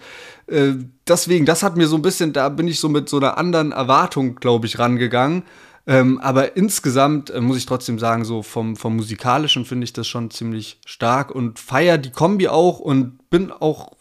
[0.48, 0.72] äh,
[1.06, 3.70] deswegen, das hat mir so ein bisschen, da bin ich so mit so einer anderen
[3.70, 5.44] Erwartung, glaube ich, rangegangen.
[5.86, 10.08] Ähm, aber insgesamt äh, muss ich trotzdem sagen, so vom, vom musikalischen finde ich das
[10.08, 13.97] schon ziemlich stark und feier die Kombi auch und bin auch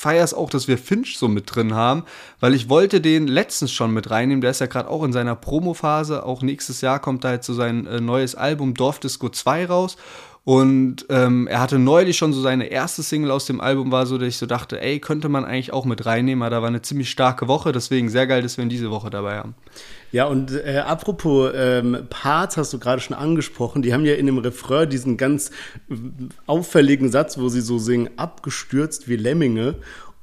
[0.00, 2.04] feiere es auch, dass wir Finch so mit drin haben,
[2.40, 4.40] weil ich wollte den letztens schon mit reinnehmen.
[4.40, 6.24] Der ist ja gerade auch in seiner Promophase.
[6.24, 9.98] Auch nächstes Jahr kommt da jetzt so sein äh, neues Album Dorfdisco 2 raus.
[10.44, 14.16] Und ähm, er hatte neulich schon so seine erste Single aus dem Album, war so,
[14.16, 16.80] dass ich so dachte, ey, könnte man eigentlich auch mit reinnehmen, aber da war eine
[16.80, 19.54] ziemlich starke Woche, deswegen sehr geil, dass wir ihn diese Woche dabei haben.
[20.12, 24.26] Ja, und äh, apropos ähm, Parts hast du gerade schon angesprochen, die haben ja in
[24.26, 25.50] dem Refrain diesen ganz
[26.46, 29.76] auffälligen Satz, wo sie so singen, abgestürzt wie Lemminge.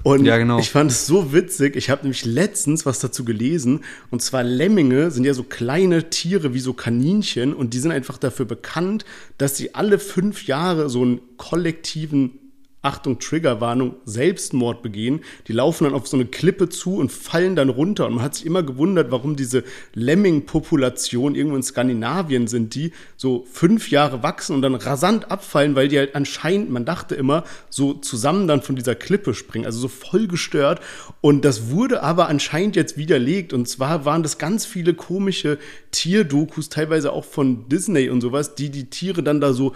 [0.04, 0.60] Und Ja, genau.
[0.60, 1.76] ich fand es so witzig.
[1.76, 3.82] Ich habe nämlich letztens was dazu gelesen.
[4.10, 7.54] Und zwar Lemminge sind ja so kleine Tiere wie so Kaninchen.
[7.54, 9.06] Und die sind einfach dafür bekannt,
[9.38, 12.40] dass sie alle fünf Jahre so einen kollektiven
[12.84, 15.22] Achtung, Triggerwarnung, Selbstmord begehen.
[15.48, 18.06] Die laufen dann auf so eine Klippe zu und fallen dann runter.
[18.06, 19.64] Und man hat sich immer gewundert, warum diese
[19.96, 25.88] Lemming-Population irgendwo in Skandinavien sind, die so fünf Jahre wachsen und dann rasant abfallen, weil
[25.88, 29.66] die halt anscheinend, man dachte immer, so zusammen dann von dieser Klippe springen.
[29.66, 30.80] Also so voll gestört.
[31.20, 33.54] Und das wurde aber anscheinend jetzt widerlegt.
[33.54, 35.58] Und zwar waren das ganz viele komische
[35.92, 39.74] Tierdokus, teilweise auch von Disney und sowas, die die Tiere dann da so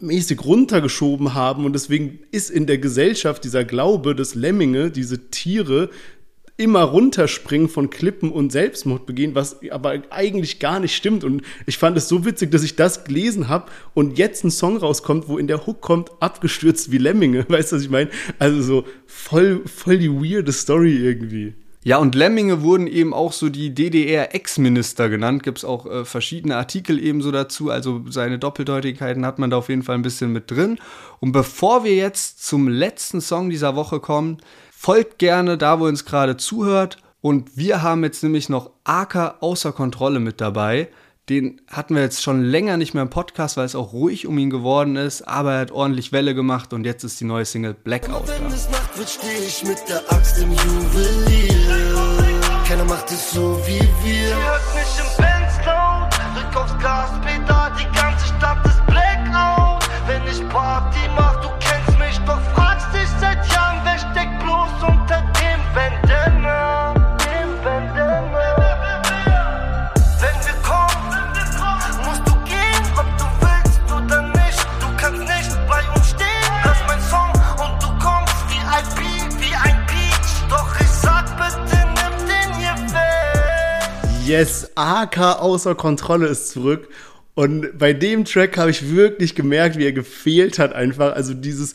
[0.00, 5.90] mäßig runtergeschoben haben und deswegen ist in der Gesellschaft dieser Glaube, dass Lemminge, diese Tiere,
[6.60, 11.24] immer runterspringen von Klippen und Selbstmord begehen, was aber eigentlich gar nicht stimmt.
[11.24, 14.76] Und ich fand es so witzig, dass ich das gelesen habe und jetzt ein Song
[14.76, 17.46] rauskommt, wo in der Hook kommt, abgestürzt wie Lemminge.
[17.48, 18.10] Weißt du, was ich meine?
[18.38, 21.54] Also so voll, voll die weirde Story irgendwie.
[21.82, 25.42] Ja, und Lemminge wurden eben auch so die DDR-Ex-Minister genannt.
[25.42, 27.70] Gibt es auch äh, verschiedene Artikel ebenso dazu.
[27.70, 30.78] Also seine Doppeldeutigkeiten hat man da auf jeden Fall ein bisschen mit drin.
[31.20, 34.38] Und bevor wir jetzt zum letzten Song dieser Woche kommen,
[34.70, 36.98] folgt gerne da, wo uns gerade zuhört.
[37.22, 40.88] Und wir haben jetzt nämlich noch AK außer Kontrolle mit dabei.
[41.30, 44.36] Den hatten wir jetzt schon länger nicht mehr im Podcast, weil es auch ruhig um
[44.36, 45.22] ihn geworden ist.
[45.22, 48.79] Aber er hat ordentlich Welle gemacht und jetzt ist die neue Single Blackout da.
[48.90, 51.94] Nacht wird, steh ich mit der Axt im Juwelier.
[52.66, 54.28] Keiner macht es so wie wir.
[54.28, 55.19] Sie hört mich im
[84.30, 86.88] Yes, AK außer Kontrolle ist zurück.
[87.34, 91.16] Und bei dem Track habe ich wirklich gemerkt, wie er gefehlt hat einfach.
[91.16, 91.74] Also dieses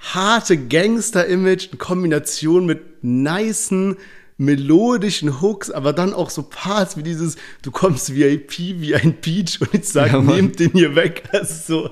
[0.00, 3.96] harte Gangster-Image in Kombination mit nicen,
[4.36, 9.60] melodischen Hooks, aber dann auch so Parts wie dieses, du kommst VIP wie ein Peach
[9.60, 11.22] und ich sag, Ja, nehmt den hier weg.
[11.32, 11.90] Also so,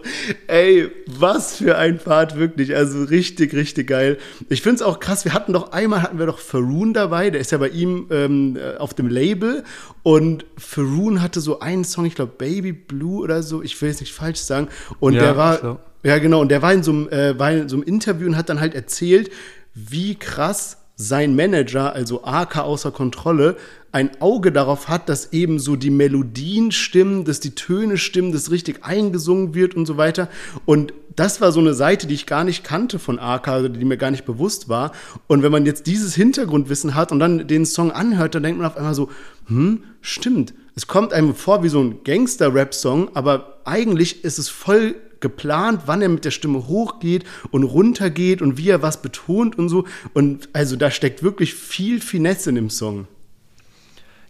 [0.49, 2.75] ey, was für ein Part wirklich.
[2.75, 4.19] Also richtig, richtig geil.
[4.49, 7.41] Ich finde es auch krass, wir hatten doch einmal, hatten wir doch Faroon dabei, der
[7.41, 9.63] ist ja bei ihm ähm, äh, auf dem Label
[10.03, 14.01] und Faroon hatte so einen Song, ich glaube Baby Blue oder so, ich will jetzt
[14.01, 14.69] nicht falsch sagen
[15.01, 15.79] und Ja, der war, so.
[16.03, 16.41] ja, genau.
[16.41, 18.59] Und der war in so einem, äh, war in so einem Interview und hat dann
[18.61, 19.31] halt erzählt,
[19.75, 20.79] wie krass
[21.09, 23.57] sein Manager, also AK außer Kontrolle,
[23.91, 28.51] ein Auge darauf hat, dass eben so die Melodien stimmen, dass die Töne stimmen, dass
[28.51, 30.29] richtig eingesungen wird und so weiter.
[30.65, 33.85] Und das war so eine Seite, die ich gar nicht kannte von AK, also die
[33.85, 34.93] mir gar nicht bewusst war.
[35.27, 38.67] Und wenn man jetzt dieses Hintergrundwissen hat und dann den Song anhört, dann denkt man
[38.67, 39.11] auf einmal so,
[39.47, 40.55] hm, stimmt.
[40.75, 46.03] Es kommt einem vor wie so ein Gangster-Rap-Song, aber eigentlich ist es voll geplant, wann
[46.03, 49.87] er mit der Stimme hochgeht und runtergeht und wie er was betont und so.
[50.13, 53.07] Und also da steckt wirklich viel Finesse in dem Song.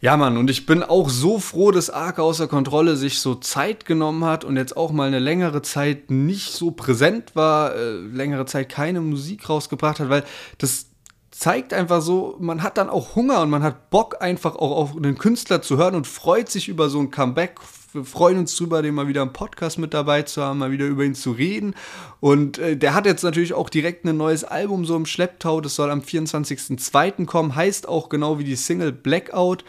[0.03, 3.85] Ja, Mann, und ich bin auch so froh, dass Ark außer Kontrolle sich so Zeit
[3.85, 8.45] genommen hat und jetzt auch mal eine längere Zeit nicht so präsent war, äh, längere
[8.45, 10.25] Zeit keine Musik rausgebracht hat, weil
[10.59, 10.87] das
[11.31, 14.97] zeigt einfach so, man hat dann auch Hunger und man hat Bock einfach auch auf
[14.97, 17.61] einen Künstler zu hören und freut sich über so ein Comeback.
[17.93, 20.87] Wir freuen uns drüber, den mal wieder im Podcast mit dabei zu haben, mal wieder
[20.87, 21.75] über ihn zu reden.
[22.21, 25.61] Und äh, der hat jetzt natürlich auch direkt ein neues Album so im Schlepptau.
[25.61, 27.27] Das soll am 24.02.
[27.27, 29.65] kommen, heißt auch genau wie die Single Blackout.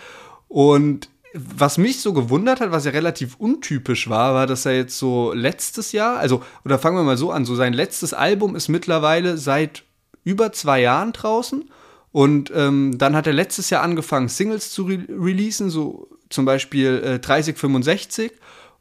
[0.47, 4.97] Und was mich so gewundert hat, was ja relativ untypisch war, war, dass er jetzt
[4.97, 8.69] so letztes Jahr, also, oder fangen wir mal so an, so sein letztes Album ist
[8.69, 9.83] mittlerweile seit
[10.23, 11.69] über zwei Jahren draußen.
[12.13, 17.01] Und ähm, dann hat er letztes Jahr angefangen, Singles zu re releasen, so zum Beispiel
[17.03, 18.31] äh, 3065.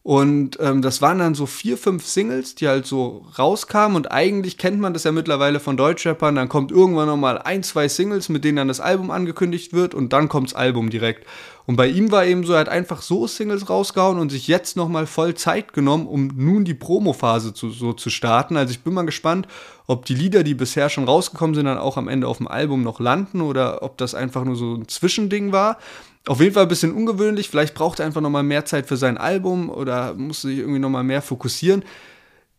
[0.04, 3.96] Und ähm, das waren dann so vier, fünf Singles, die halt so rauskamen.
[3.96, 6.34] Und eigentlich kennt man das ja mittlerweile von Deutschrappern.
[6.34, 9.94] Dann kommt irgendwann noch mal ein, zwei Singles, mit denen dann das Album angekündigt wird.
[9.94, 11.24] Und dann kommt's Album direkt.
[11.66, 14.76] Und bei ihm war eben so, er hat einfach so Singles rausgehauen und sich jetzt
[14.76, 18.56] noch mal voll Zeit genommen, um nun die Promophase zu, so zu starten.
[18.56, 19.46] Also ich bin mal gespannt,
[19.86, 22.82] ob die Lieder, die bisher schon rausgekommen sind, dann auch am Ende auf dem Album
[22.82, 25.78] noch landen oder ob das einfach nur so ein Zwischending war.
[26.26, 27.48] Auf jeden Fall ein bisschen ungewöhnlich.
[27.48, 30.78] Vielleicht braucht er einfach noch mal mehr Zeit für sein Album oder muss sich irgendwie
[30.78, 31.84] noch mal mehr fokussieren.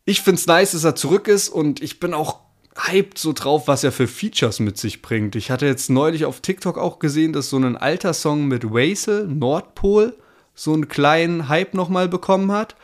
[0.05, 2.39] Ich finde es nice, dass er zurück ist und ich bin auch
[2.75, 5.35] hyped so drauf, was er für Features mit sich bringt.
[5.35, 9.27] Ich hatte jetzt neulich auf TikTok auch gesehen, dass so ein alter Song mit Wasel,
[9.27, 10.17] Nordpol,
[10.55, 12.75] so einen kleinen Hype noch mal bekommen hat.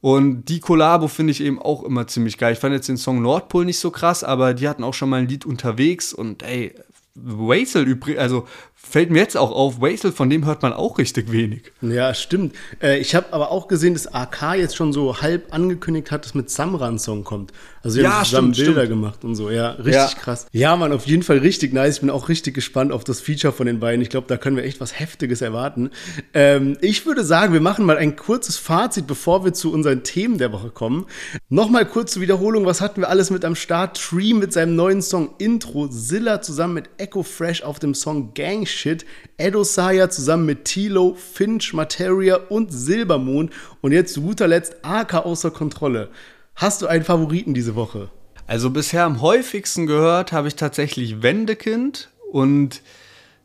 [0.00, 2.52] Und die Kollabo finde ich eben auch immer ziemlich geil.
[2.52, 5.20] Ich fand jetzt den Song Nordpol nicht so krass, aber die hatten auch schon mal
[5.20, 6.74] ein Lied unterwegs und ey,
[7.16, 8.46] Wasel übrigens, also
[8.80, 11.72] fällt mir jetzt auch auf, Wasel, von dem hört man auch richtig wenig.
[11.82, 12.54] Ja, stimmt.
[12.82, 16.34] Äh, ich habe aber auch gesehen, dass AK jetzt schon so halb angekündigt hat, dass
[16.34, 17.52] mit Samran Song kommt.
[17.82, 19.00] Also sie Ja, haben zusammen stimmt, Bilder stimmt.
[19.02, 19.50] gemacht und so.
[19.50, 20.08] Ja, richtig Ja.
[20.18, 20.46] krass.
[20.52, 21.96] Ja, Mann, auf jeden Fall richtig nice.
[21.96, 24.00] Ich bin auch richtig gespannt auf das Feature von den beiden.
[24.00, 25.90] Ich glaube, da können wir echt was Heftiges erwarten.
[26.34, 30.38] Ähm, ich würde sagen, wir machen mal ein kurzes Fazit, bevor wir zu unseren Themen
[30.38, 31.06] der Woche kommen.
[31.48, 32.64] Nochmal kurz zur Wiederholung.
[32.64, 33.98] Was hatten wir alles mit am Start?
[34.00, 35.88] Tree mit seinem neuen Song Intro.
[35.88, 39.04] Zilla zusammen mit Echo Fresh auf dem Song Gang Shit.
[39.36, 43.52] Edo Saya zusammen mit Tilo, Finch, Materia und Silbermond.
[43.80, 46.10] Und jetzt zu guter Letzt AK außer Kontrolle.
[46.54, 48.10] Hast du einen Favoriten diese Woche?
[48.48, 52.82] Also bisher am häufigsten gehört habe ich tatsächlich Wendekind und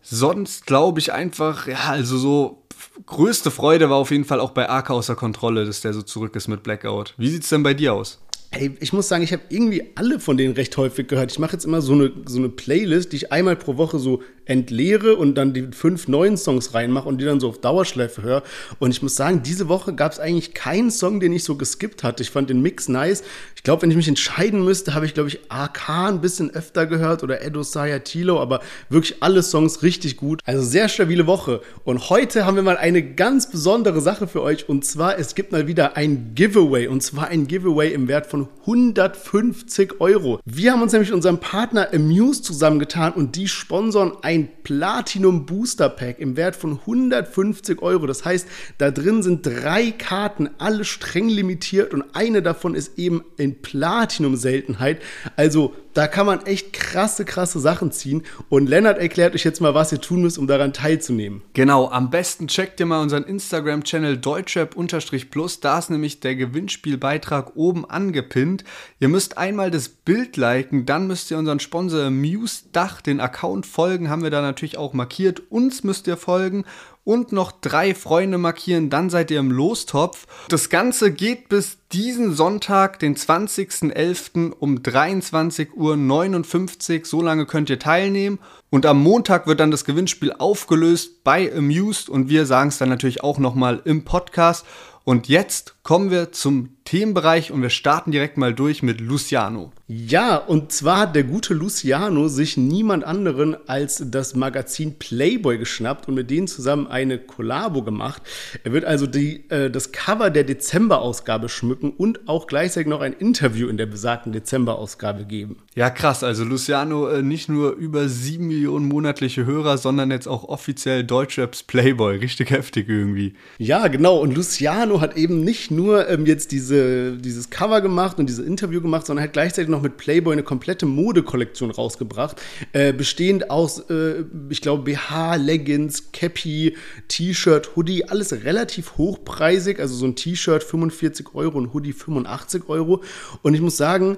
[0.02, 2.64] sonst glaube ich einfach, ja, also so
[3.06, 6.36] größte Freude war auf jeden Fall auch bei AK außer Kontrolle, dass der so zurück
[6.38, 7.16] ist mit Blackout.
[7.18, 8.23] Wie sieht's denn bei dir aus?
[8.56, 11.32] Hey, ich muss sagen, ich habe irgendwie alle von denen recht häufig gehört.
[11.32, 14.22] Ich mache jetzt immer so eine, so eine Playlist, die ich einmal pro Woche so
[14.46, 18.44] entleere und dann die fünf neuen Songs reinmache und die dann so auf Dauerschleife höre.
[18.78, 22.04] Und ich muss sagen, diese Woche gab es eigentlich keinen Song, den ich so geskippt
[22.04, 22.22] hatte.
[22.22, 23.24] Ich fand den Mix nice.
[23.56, 26.86] Ich glaube, wenn ich mich entscheiden müsste, habe ich, glaube ich, AK ein bisschen öfter
[26.86, 30.42] gehört oder Edo Saya Tilo, aber wirklich alle Songs richtig gut.
[30.46, 31.62] Also sehr stabile Woche.
[31.86, 34.70] Und heute haben wir mal eine ganz besondere Sache für euch.
[34.70, 36.88] Und zwar, es gibt mal wieder ein Giveaway.
[36.88, 40.40] Und zwar ein Giveaway im Wert von 150 Euro.
[40.46, 45.90] Wir haben uns nämlich mit unserem Partner Amuse zusammengetan und die sponsern ein Platinum Booster
[45.90, 48.08] Pack im Wert von 150 Euro.
[48.08, 53.24] Das heißt, da drin sind drei Karten, alle streng limitiert und eine davon ist eben
[53.38, 55.02] in Platinum-Seltenheit.
[55.36, 58.24] Also da kann man echt krasse, krasse Sachen ziehen.
[58.50, 61.42] Und Lennart erklärt euch jetzt mal, was ihr tun müsst, um daran teilzunehmen.
[61.54, 65.60] Genau, am besten checkt ihr mal unseren Instagram-Channel deutschrap-plus.
[65.60, 68.64] Da ist nämlich der Gewinnspielbeitrag oben angepinnt.
[69.00, 73.66] Ihr müsst einmal das Bild liken, dann müsst ihr unseren Sponsor Muse Dach, den Account
[73.66, 75.52] folgen, haben wir da natürlich auch markiert.
[75.52, 76.66] Uns müsst ihr folgen
[77.04, 80.26] und noch drei Freunde markieren, dann seid ihr im Lostopf.
[80.48, 84.52] Das Ganze geht bis diesen Sonntag, den 20.11.
[84.52, 87.06] um 23.59 Uhr.
[87.06, 88.40] So lange könnt ihr teilnehmen.
[88.70, 92.90] Und am Montag wird dann das Gewinnspiel aufgelöst bei Amused und wir sagen es dann
[92.90, 94.66] natürlich auch nochmal im Podcast.
[95.04, 99.72] Und jetzt kommen wir zum Themenbereich und wir starten direkt mal durch mit Luciano.
[99.88, 106.08] Ja, und zwar hat der gute Luciano sich niemand anderen als das Magazin Playboy geschnappt
[106.08, 108.22] und mit denen zusammen eine Kollabo gemacht.
[108.64, 113.14] Er wird also die, äh, das Cover der Dezember-Ausgabe schmücken und auch gleichzeitig noch ein
[113.14, 115.58] Interview in der besagten Dezember-Ausgabe geben.
[115.76, 116.24] Ja, krass.
[116.24, 121.64] Also Luciano äh, nicht nur über sieben Millionen monatliche Hörer, sondern jetzt auch offiziell Deutschraps
[121.64, 122.18] Playboy.
[122.18, 123.34] Richtig heftig irgendwie.
[123.58, 124.18] Ja, genau.
[124.18, 128.82] Und Luciano hat eben nicht nur ähm, jetzt diese, dieses Cover gemacht und dieses Interview
[128.82, 132.42] gemacht, sondern hat gleichzeitig noch mit Playboy eine komplette Modekollektion rausgebracht.
[132.72, 136.76] Äh, bestehend aus, äh, ich glaube, BH, Leggings, Cappy,
[137.08, 139.80] T-Shirt, Hoodie, alles relativ hochpreisig.
[139.80, 143.04] Also so ein T-Shirt 45 Euro, ein Hoodie 85 Euro.
[143.42, 144.18] Und ich muss sagen,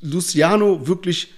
[0.00, 1.32] Luciano wirklich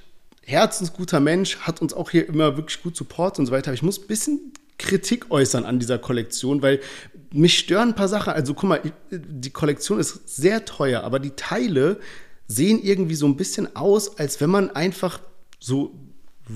[0.46, 3.68] herzensguter Mensch, hat uns auch hier immer wirklich gut supportet und so weiter.
[3.68, 6.80] Aber ich muss ein bisschen Kritik äußern an dieser Kollektion, weil
[7.32, 8.32] mich stören ein paar Sachen.
[8.32, 11.98] Also guck mal, die Kollektion ist sehr teuer, aber die Teile
[12.46, 15.20] sehen irgendwie so ein bisschen aus, als wenn man einfach
[15.58, 15.94] so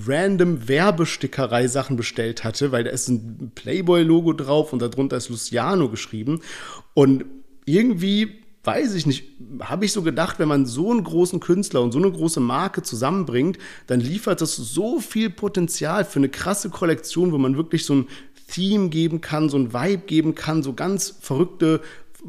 [0.07, 6.41] random Werbestickerei-Sachen bestellt hatte, weil da ist ein Playboy-Logo drauf und darunter ist Luciano geschrieben.
[6.93, 7.25] Und
[7.65, 9.25] irgendwie weiß ich nicht,
[9.61, 12.83] habe ich so gedacht, wenn man so einen großen Künstler und so eine große Marke
[12.83, 13.57] zusammenbringt,
[13.87, 18.07] dann liefert das so viel Potenzial für eine krasse Kollektion, wo man wirklich so ein
[18.51, 21.81] Theme geben kann, so ein Vibe geben kann, so ganz verrückte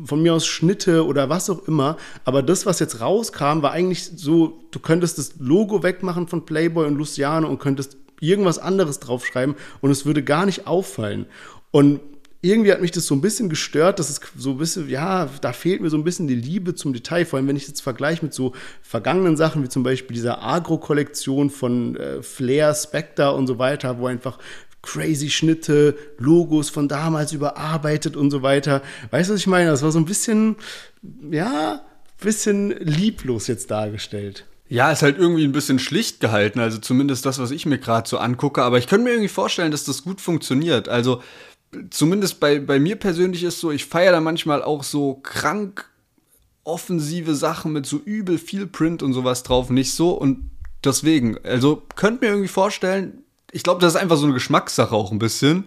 [0.04, 1.96] von mir aus Schnitte oder was auch immer.
[2.24, 6.86] Aber das, was jetzt rauskam, war eigentlich so, du könntest das Logo wegmachen von Playboy
[6.86, 11.26] und Luciano und könntest irgendwas anderes draufschreiben und es würde gar nicht auffallen.
[11.70, 12.00] Und
[12.44, 15.52] irgendwie hat mich das so ein bisschen gestört, dass es so ein bisschen, ja, da
[15.52, 18.24] fehlt mir so ein bisschen die Liebe zum Detail, vor allem wenn ich jetzt vergleiche
[18.24, 18.52] mit so
[18.82, 24.06] vergangenen Sachen, wie zum Beispiel dieser Agro-Kollektion von äh, Flair, Spectre und so weiter, wo
[24.06, 24.38] einfach
[24.82, 28.82] crazy Schnitte, Logos von damals überarbeitet und so weiter.
[29.10, 29.70] Weißt du, was ich meine?
[29.70, 30.56] Das war so ein bisschen,
[31.30, 31.82] ja,
[32.20, 34.46] bisschen lieblos jetzt dargestellt.
[34.68, 38.08] Ja, ist halt irgendwie ein bisschen schlicht gehalten, also zumindest das, was ich mir gerade
[38.08, 38.62] so angucke.
[38.62, 40.88] Aber ich könnte mir irgendwie vorstellen, dass das gut funktioniert.
[40.88, 41.22] Also
[41.90, 45.88] zumindest bei, bei mir persönlich ist so, ich feiere da manchmal auch so krank
[46.64, 50.10] offensive Sachen mit so übel viel Print und sowas drauf nicht so.
[50.12, 50.50] Und
[50.84, 55.12] deswegen, also könnt mir irgendwie vorstellen, ich glaube, das ist einfach so eine Geschmackssache auch
[55.12, 55.64] ein bisschen.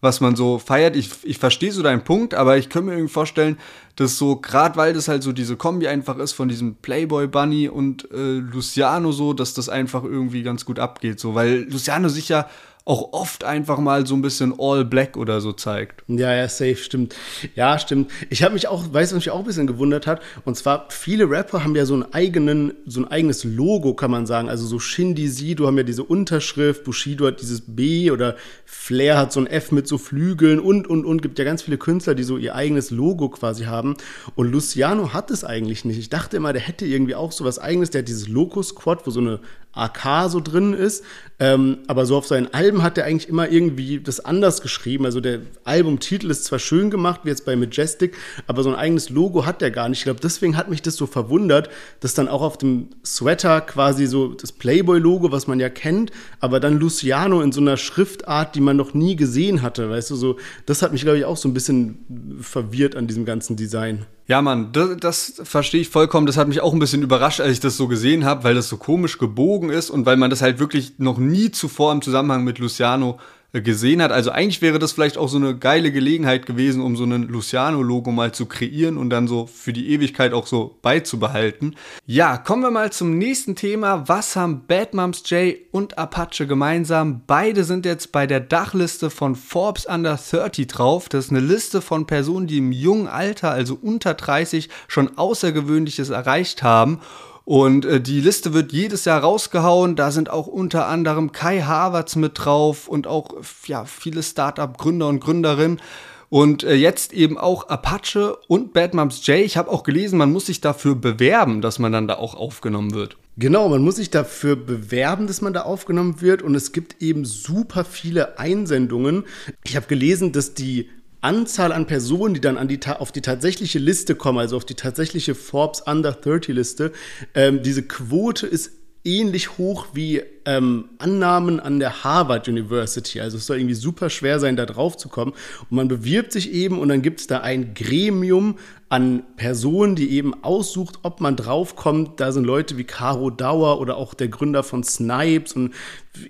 [0.00, 0.94] was man so feiert.
[0.96, 3.58] Ich, ich verstehe so deinen Punkt, aber ich könnte mir irgendwie vorstellen,
[3.96, 7.68] dass so, gerade weil das halt so diese Kombi einfach ist von diesem Playboy Bunny
[7.68, 11.18] und äh, Luciano so, dass das einfach irgendwie ganz gut abgeht.
[11.18, 12.48] So, weil Luciano sich ja
[12.88, 16.02] auch oft einfach mal so ein bisschen All Black oder so zeigt.
[16.08, 17.14] Ja, ja, safe, stimmt.
[17.54, 18.10] Ja, stimmt.
[18.30, 20.22] Ich habe mich auch, weißt du, was mich auch ein bisschen gewundert hat?
[20.46, 24.24] Und zwar, viele Rapper haben ja so einen eigenen, so ein eigenes Logo, kann man
[24.24, 24.48] sagen.
[24.48, 29.32] Also so Shindy Sido haben ja diese Unterschrift, Bushido hat dieses B oder Flair hat
[29.34, 31.20] so ein F mit so Flügeln und, und, und.
[31.20, 33.96] Gibt ja ganz viele Künstler, die so ihr eigenes Logo quasi haben.
[34.34, 35.98] Und Luciano hat es eigentlich nicht.
[35.98, 37.90] Ich dachte immer, der hätte irgendwie auch so was eigenes.
[37.90, 39.40] Der hat dieses Loco-Squad, wo so eine
[39.78, 41.04] AK so drin ist.
[41.40, 45.04] Ähm, aber so auf seinen Alben hat er eigentlich immer irgendwie das anders geschrieben.
[45.04, 48.16] Also der Albumtitel ist zwar schön gemacht, wie jetzt bei Majestic,
[48.48, 49.98] aber so ein eigenes Logo hat er gar nicht.
[49.98, 51.70] Ich glaube, deswegen hat mich das so verwundert,
[52.00, 56.10] dass dann auch auf dem Sweater quasi so das Playboy-Logo, was man ja kennt,
[56.40, 59.88] aber dann Luciano in so einer Schriftart, die man noch nie gesehen hatte.
[59.90, 63.24] Weißt du, so, das hat mich, glaube ich, auch so ein bisschen verwirrt an diesem
[63.24, 64.06] ganzen Design.
[64.28, 66.26] Ja, Mann, das, das verstehe ich vollkommen.
[66.26, 68.68] Das hat mich auch ein bisschen überrascht, als ich das so gesehen habe, weil das
[68.68, 72.44] so komisch gebogen ist und weil man das halt wirklich noch nie zuvor im Zusammenhang
[72.44, 73.18] mit Luciano
[73.52, 74.12] gesehen hat.
[74.12, 78.10] Also eigentlich wäre das vielleicht auch so eine geile Gelegenheit gewesen, um so ein Luciano-Logo
[78.10, 81.74] mal zu kreieren und dann so für die Ewigkeit auch so beizubehalten.
[82.04, 84.06] Ja, kommen wir mal zum nächsten Thema.
[84.06, 87.22] Was haben Bad Moms J und Apache gemeinsam?
[87.26, 91.08] Beide sind jetzt bei der Dachliste von Forbes Under 30 drauf.
[91.08, 96.10] Das ist eine Liste von Personen, die im jungen Alter, also unter 30, schon Außergewöhnliches
[96.10, 97.00] erreicht haben.
[97.48, 99.96] Und äh, die Liste wird jedes Jahr rausgehauen.
[99.96, 105.20] Da sind auch unter anderem Kai Havertz mit drauf und auch ja, viele Startup-Gründer und
[105.20, 105.80] Gründerinnen.
[106.28, 109.38] Und äh, jetzt eben auch Apache und Bad Moms J.
[109.38, 112.92] Ich habe auch gelesen, man muss sich dafür bewerben, dass man dann da auch aufgenommen
[112.92, 113.16] wird.
[113.38, 116.42] Genau, man muss sich dafür bewerben, dass man da aufgenommen wird.
[116.42, 119.24] Und es gibt eben super viele Einsendungen.
[119.64, 120.90] Ich habe gelesen, dass die
[121.20, 124.74] Anzahl an Personen, die dann an die, auf die tatsächliche Liste kommen, also auf die
[124.74, 126.92] tatsächliche Forbes Under 30 Liste,
[127.34, 128.72] ähm, diese Quote ist
[129.04, 133.20] ähnlich hoch wie ähm, Annahmen an der Harvard University.
[133.20, 135.32] Also es soll irgendwie super schwer sein, da drauf zu kommen.
[135.68, 138.56] Und man bewirbt sich eben und dann gibt es da ein Gremium
[138.90, 142.20] an Personen, die eben aussucht, ob man draufkommt.
[142.20, 145.74] Da sind Leute wie Caro Dauer oder auch der Gründer von Snipes und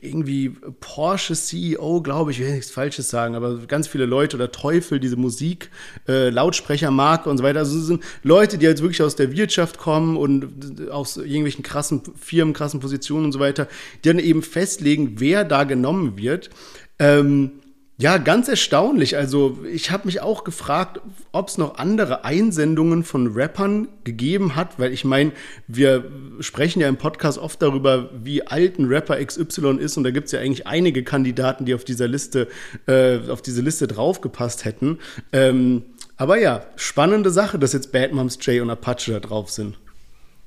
[0.01, 0.51] irgendwie
[0.81, 5.17] Porsche CEO, glaube ich, will nichts Falsches sagen, aber ganz viele Leute oder Teufel, diese
[5.17, 5.71] Musik,
[6.09, 7.61] äh, Lautsprechermarke und so weiter.
[7.61, 12.03] Also es sind Leute, die jetzt wirklich aus der Wirtschaft kommen und aus irgendwelchen krassen
[12.19, 13.69] Firmen, krassen Positionen und so weiter,
[14.05, 16.51] die dann eben festlegen, wer da genommen wird.
[16.99, 17.61] Ähm,
[18.01, 19.17] ja, ganz erstaunlich.
[19.17, 21.01] Also ich habe mich auch gefragt,
[21.33, 25.33] ob es noch andere Einsendungen von Rappern gegeben hat, weil ich meine,
[25.67, 26.05] wir
[26.39, 30.27] sprechen ja im Podcast oft darüber, wie alt ein Rapper XY ist und da gibt
[30.27, 32.47] es ja eigentlich einige Kandidaten, die auf dieser Liste,
[32.87, 35.01] äh, auf diese Liste draufgepasst hätten.
[35.33, 35.83] Ähm,
[36.17, 39.77] aber ja, spannende Sache, dass jetzt Bad Moms J und Apache da drauf sind.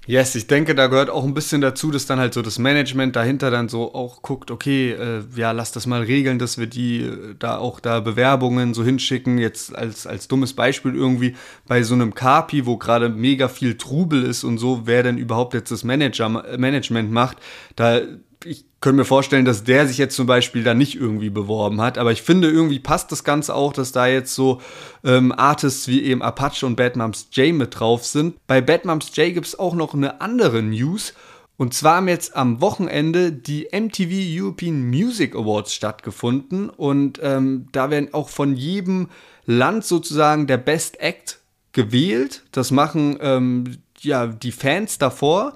[0.08, 3.16] Yes, ich denke, da gehört auch ein bisschen dazu, dass dann halt so das Management
[3.16, 7.02] dahinter dann so auch guckt, okay, äh, ja, lass das mal regeln, dass wir die
[7.02, 9.38] äh, da auch da Bewerbungen so hinschicken.
[9.38, 11.36] Jetzt als, als dummes Beispiel irgendwie
[11.68, 15.54] bei so einem Kapi, wo gerade mega viel Trubel ist und so, wer denn überhaupt
[15.54, 17.38] jetzt das Manager, Management macht,
[17.76, 18.02] da
[18.46, 21.98] ich könnte mir vorstellen, dass der sich jetzt zum Beispiel da nicht irgendwie beworben hat.
[21.98, 24.62] Aber ich finde, irgendwie passt das Ganze auch, dass da jetzt so
[25.04, 28.36] ähm, Artists wie eben Apache und Bad Moms J mit drauf sind.
[28.48, 31.14] Bei Bad Moms J gibt es auch noch eine andere News.
[31.58, 36.70] Und zwar haben jetzt am Wochenende die MTV European Music Awards stattgefunden.
[36.70, 39.10] Und ähm, da werden auch von jedem
[39.46, 41.40] Land sozusagen der Best Act
[41.72, 42.44] gewählt.
[42.52, 45.56] Das machen ähm, ja die Fans davor.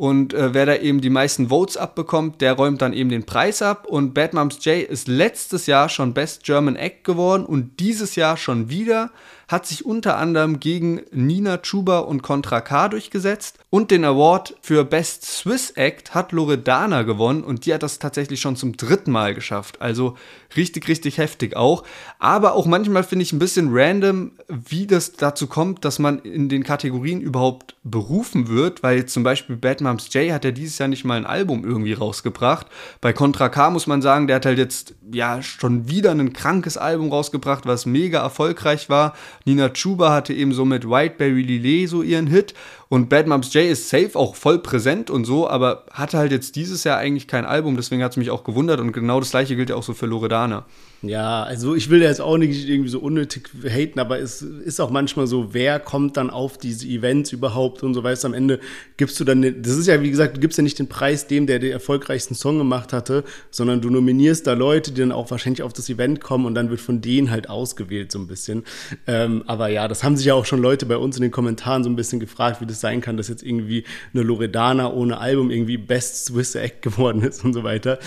[0.00, 3.60] Und äh, wer da eben die meisten Votes abbekommt, der räumt dann eben den Preis
[3.60, 3.84] ab.
[3.86, 8.38] Und Bad Moms J ist letztes Jahr schon Best German Act geworden und dieses Jahr
[8.38, 9.10] schon wieder
[9.50, 14.84] hat sich unter anderem gegen Nina Chuba und Contra K durchgesetzt und den Award für
[14.84, 19.34] Best Swiss Act hat Loredana gewonnen und die hat das tatsächlich schon zum dritten Mal
[19.34, 19.80] geschafft.
[19.80, 20.16] Also
[20.56, 21.84] richtig, richtig heftig auch.
[22.18, 26.48] Aber auch manchmal finde ich ein bisschen random, wie das dazu kommt, dass man in
[26.48, 30.88] den Kategorien überhaupt berufen wird, weil zum Beispiel Bad Moms J hat ja dieses Jahr
[30.88, 32.66] nicht mal ein Album irgendwie rausgebracht.
[33.00, 36.76] Bei Contra K muss man sagen, der hat halt jetzt ja schon wieder ein krankes
[36.76, 39.14] Album rausgebracht, was mega erfolgreich war.
[39.44, 42.54] Nina Chuba hatte eben so mit Whiteberry Lillet so ihren Hit
[42.92, 46.56] Und Bad Moms J ist safe auch voll präsent und so, aber hatte halt jetzt
[46.56, 49.54] dieses Jahr eigentlich kein Album, deswegen hat es mich auch gewundert und genau das gleiche
[49.54, 50.66] gilt ja auch so für Loredana.
[51.02, 54.90] Ja, also ich will jetzt auch nicht irgendwie so unnötig haten, aber es ist auch
[54.90, 58.58] manchmal so, wer kommt dann auf diese Events überhaupt und so weißt am Ende
[58.98, 61.46] gibst du dann, das ist ja wie gesagt, du gibst ja nicht den Preis dem,
[61.46, 65.62] der den erfolgreichsten Song gemacht hatte, sondern du nominierst da Leute, die dann auch wahrscheinlich
[65.62, 68.64] auf das Event kommen und dann wird von denen halt ausgewählt so ein bisschen.
[69.06, 71.82] Ähm, aber ja, das haben sich ja auch schon Leute bei uns in den Kommentaren
[71.82, 75.50] so ein bisschen gefragt, wie das sein kann, dass jetzt irgendwie eine Loredana ohne Album
[75.50, 77.98] irgendwie Best Swiss Act geworden ist und so weiter.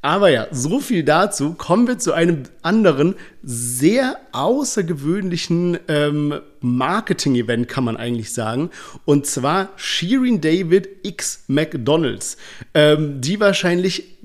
[0.00, 1.54] Aber ja, so viel dazu.
[1.54, 8.70] Kommen wir zu einem anderen sehr außergewöhnlichen ähm, Marketing-Event, kann man eigentlich sagen.
[9.04, 12.36] Und zwar Sheeran David X McDonalds,
[12.74, 14.18] ähm, die wahrscheinlich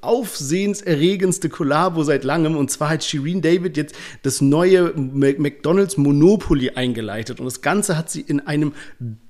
[0.00, 2.56] aufsehenserregendste Kollabo seit langem.
[2.56, 7.40] Und zwar hat Shireen David jetzt das neue McDonald's Monopoly eingeleitet.
[7.40, 8.72] Und das Ganze hat sie in einem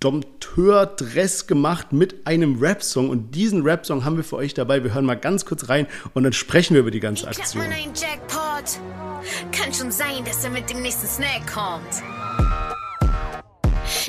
[0.00, 3.10] Dompteur-Dress gemacht mit einem Rap-Song.
[3.10, 4.82] Und diesen Rap-Song haben wir für euch dabei.
[4.84, 7.64] Wir hören mal ganz kurz rein und dann sprechen wir über die ganze Aktion.
[9.52, 12.85] Kann schon sein, dass er mit dem nächsten Snack kommt.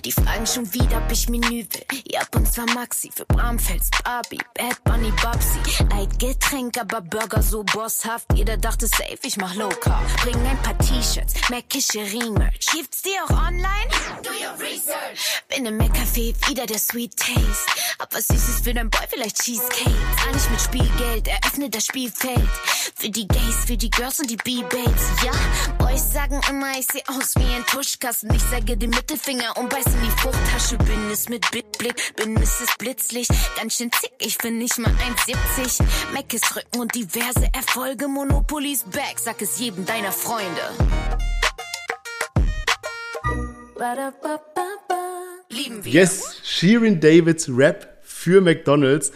[0.08, 2.02] Die fragen schon wieder, ob ich Menü will.
[2.06, 5.60] Ihr habt uns zwar Maxi für Bramfels, Barbie, Bad Bunny, Babsi.
[5.90, 8.26] Light Getränk, aber Burger so bosshaft.
[8.34, 10.02] Jeder dachte safe, ich mach Low Carb.
[10.24, 12.68] Bring ein paar T-Shirts, Mäckische Ring-Merch.
[12.72, 13.90] Gibt's die auch online?
[14.24, 15.44] Do your research.
[15.50, 17.42] Bin im Mac-Café, wieder der Sweet Taste.
[18.00, 19.92] Hab was Süßes für dein Boy, vielleicht Cheesecake.
[20.24, 22.50] Zahl nicht mit Spielgeld, eröffne das Spielfeld.
[22.96, 25.04] Für die Gays, für die Girls und die B-Bates.
[25.26, 25.32] Ja,
[25.78, 28.34] Boys sagen immer, ich seh aus wie ein Tuschkasten.
[28.34, 30.78] Ich sage den Mittelfinger und beiß in die Fruchttasche.
[30.78, 32.78] Bin es mit Bitblick, bin Mrs.
[32.78, 33.32] Blitzlicht.
[33.58, 35.84] Ganz schön zick, ich bin nicht mal 1,70.
[36.14, 38.08] Mac ist Rücken und diverse Erfolge.
[38.08, 40.62] Monopoly's back, sag es jedem deiner Freunde.
[45.50, 45.92] Lieben wir.
[45.92, 49.12] Yes, Sheeran Davids Rap für McDonalds.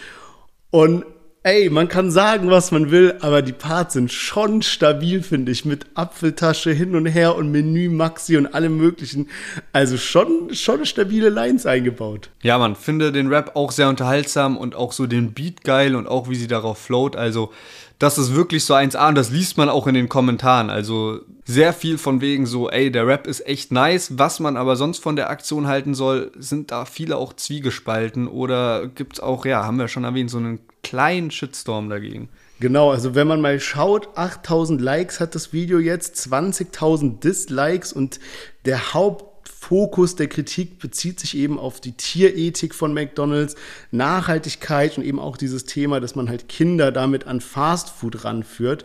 [0.69, 1.05] Und
[1.43, 5.65] ey, man kann sagen, was man will, aber die Parts sind schon stabil, finde ich,
[5.65, 9.27] mit Apfeltasche hin und her und Menü Maxi und allem möglichen.
[9.73, 12.29] Also schon, schon stabile Lines eingebaut.
[12.43, 16.07] Ja, man finde den Rap auch sehr unterhaltsam und auch so den Beat geil und
[16.07, 17.15] auch wie sie darauf float.
[17.15, 17.51] Also
[17.97, 20.69] das ist wirklich so 1A und das liest man auch in den Kommentaren.
[20.69, 24.17] Also sehr viel von wegen so, ey, der Rap ist echt nice.
[24.17, 28.87] Was man aber sonst von der Aktion halten soll, sind da viele auch zwiegespalten oder
[28.87, 30.59] gibt es auch, ja, haben wir schon erwähnt, so einen
[30.91, 32.27] kleinen Shitstorm dagegen.
[32.59, 38.19] Genau, also wenn man mal schaut, 8000 Likes hat das Video jetzt, 20.000 Dislikes und
[38.65, 43.55] der Haupt Fokus der Kritik bezieht sich eben auf die Tierethik von McDonald's,
[43.91, 48.83] Nachhaltigkeit und eben auch dieses Thema, dass man halt Kinder damit an Fastfood ranführt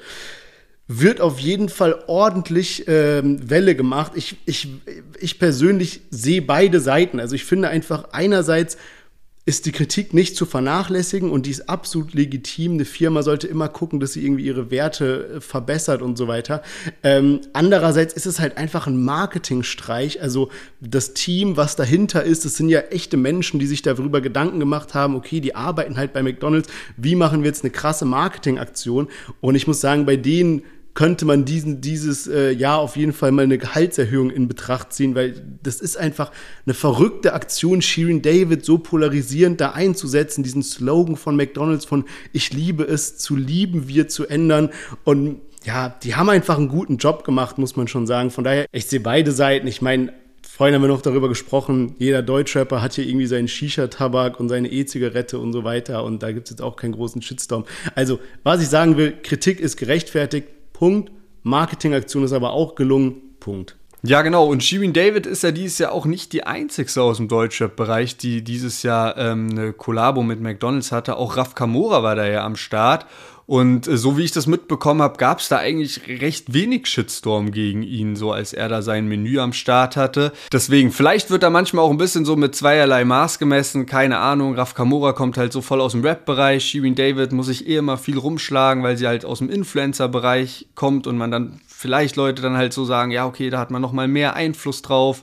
[0.89, 4.13] wird auf jeden Fall ordentlich ähm, Welle gemacht.
[4.15, 4.69] Ich, ich,
[5.19, 7.19] ich persönlich sehe beide Seiten.
[7.19, 8.77] Also ich finde einfach einerseits
[9.49, 12.73] ist die Kritik nicht zu vernachlässigen und die ist absolut legitim.
[12.73, 16.63] Eine Firma sollte immer gucken, dass sie irgendwie ihre Werte äh, verbessert und so weiter.
[17.05, 20.21] Ähm, andererseits ist es halt einfach ein Marketingstreich.
[20.21, 24.59] Also das Team, was dahinter ist, das sind ja echte Menschen, die sich darüber Gedanken
[24.59, 26.69] gemacht haben, okay, die arbeiten halt bei McDonald's.
[26.97, 29.07] Wie machen wir jetzt eine krasse Marketingaktion?
[29.41, 30.63] Und ich muss sagen, bei denen
[30.97, 35.15] könnte man diesen, dieses äh, Jahr auf jeden Fall mal eine Gehaltserhöhung in Betracht ziehen,
[35.15, 36.33] weil das ist einfach
[36.65, 42.53] eine verrückte Aktion, Shirin David so polarisierend da einzusetzen, diesen Slogan von McDonalds von Ich
[42.53, 44.71] liebe es zu lieben, wir zu ändern
[45.05, 48.31] und ja, die haben einfach einen guten Job gemacht, muss man schon sagen.
[48.31, 49.67] Von daher, ich sehe beide Seiten.
[49.67, 50.13] Ich meine,
[50.49, 54.73] Vorhin haben wir noch darüber gesprochen, jeder Deutschrapper hat hier irgendwie seinen Shisha-Tabak und seine
[54.73, 57.67] E-Zigarette und so weiter und da gibt es jetzt auch keinen großen Shitstorm.
[57.95, 61.11] Also, was ich sagen will, Kritik ist gerechtfertigt, Punkt.
[61.43, 63.37] Marketingaktion ist aber auch gelungen.
[63.41, 63.77] Punkt.
[64.03, 64.45] Ja, genau.
[64.45, 68.45] Und Shirin David ist ja dieses Jahr auch nicht die einzigste aus dem Deutschrap-Bereich, die
[68.45, 71.17] dieses Jahr ähm, eine Kollabo mit McDonalds hatte.
[71.17, 73.07] Auch Raf Kamora war da ja am Start.
[73.47, 77.53] Und äh, so wie ich das mitbekommen habe, gab es da eigentlich recht wenig Shitstorm
[77.53, 80.33] gegen ihn, so als er da sein Menü am Start hatte.
[80.53, 84.57] Deswegen, vielleicht wird er manchmal auch ein bisschen so mit zweierlei Maß gemessen, keine Ahnung.
[84.57, 87.99] Raf Kamora kommt halt so voll aus dem Rap-Bereich, Shirin David muss sich eh immer
[87.99, 92.57] viel rumschlagen, weil sie halt aus dem Influencer-Bereich kommt und man dann vielleicht Leute dann
[92.57, 95.23] halt so sagen, ja, okay, da hat man noch mal mehr Einfluss drauf.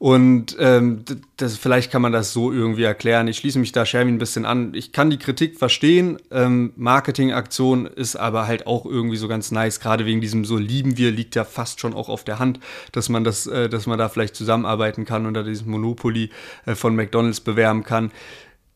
[0.00, 1.04] Und ähm,
[1.36, 3.28] das, vielleicht kann man das so irgendwie erklären.
[3.28, 4.72] Ich schließe mich da Sherwin ein bisschen an.
[4.72, 6.16] Ich kann die Kritik verstehen.
[6.30, 9.78] Ähm, Marketingaktion ist aber halt auch irgendwie so ganz nice.
[9.78, 12.60] Gerade wegen diesem so lieben wir liegt ja fast schon auch auf der Hand,
[12.92, 16.30] dass man das, äh, dass man da vielleicht zusammenarbeiten kann oder dieses Monopoly
[16.64, 18.10] äh, von McDonald's bewerben kann.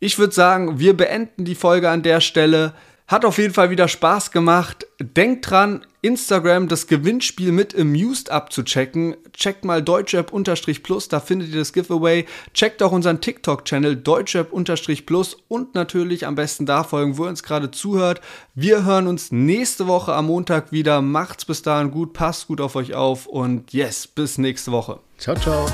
[0.01, 2.75] Ich würde sagen, wir beenden die Folge an der Stelle.
[3.07, 4.87] Hat auf jeden Fall wieder Spaß gemacht.
[4.99, 9.17] Denkt dran, Instagram das Gewinnspiel mit Amused abzuchecken.
[9.35, 12.25] Checkt mal deutschrap-plus, da findet ihr das Giveaway.
[12.55, 17.71] Checkt auch unseren TikTok-Channel deutschrap-plus und natürlich am besten da folgen, wo ihr uns gerade
[17.71, 18.23] zuhört.
[18.55, 21.03] Wir hören uns nächste Woche am Montag wieder.
[21.03, 25.01] Macht's bis dahin gut, passt gut auf euch auf und yes, bis nächste Woche.
[25.19, 25.67] Ciao, ciao.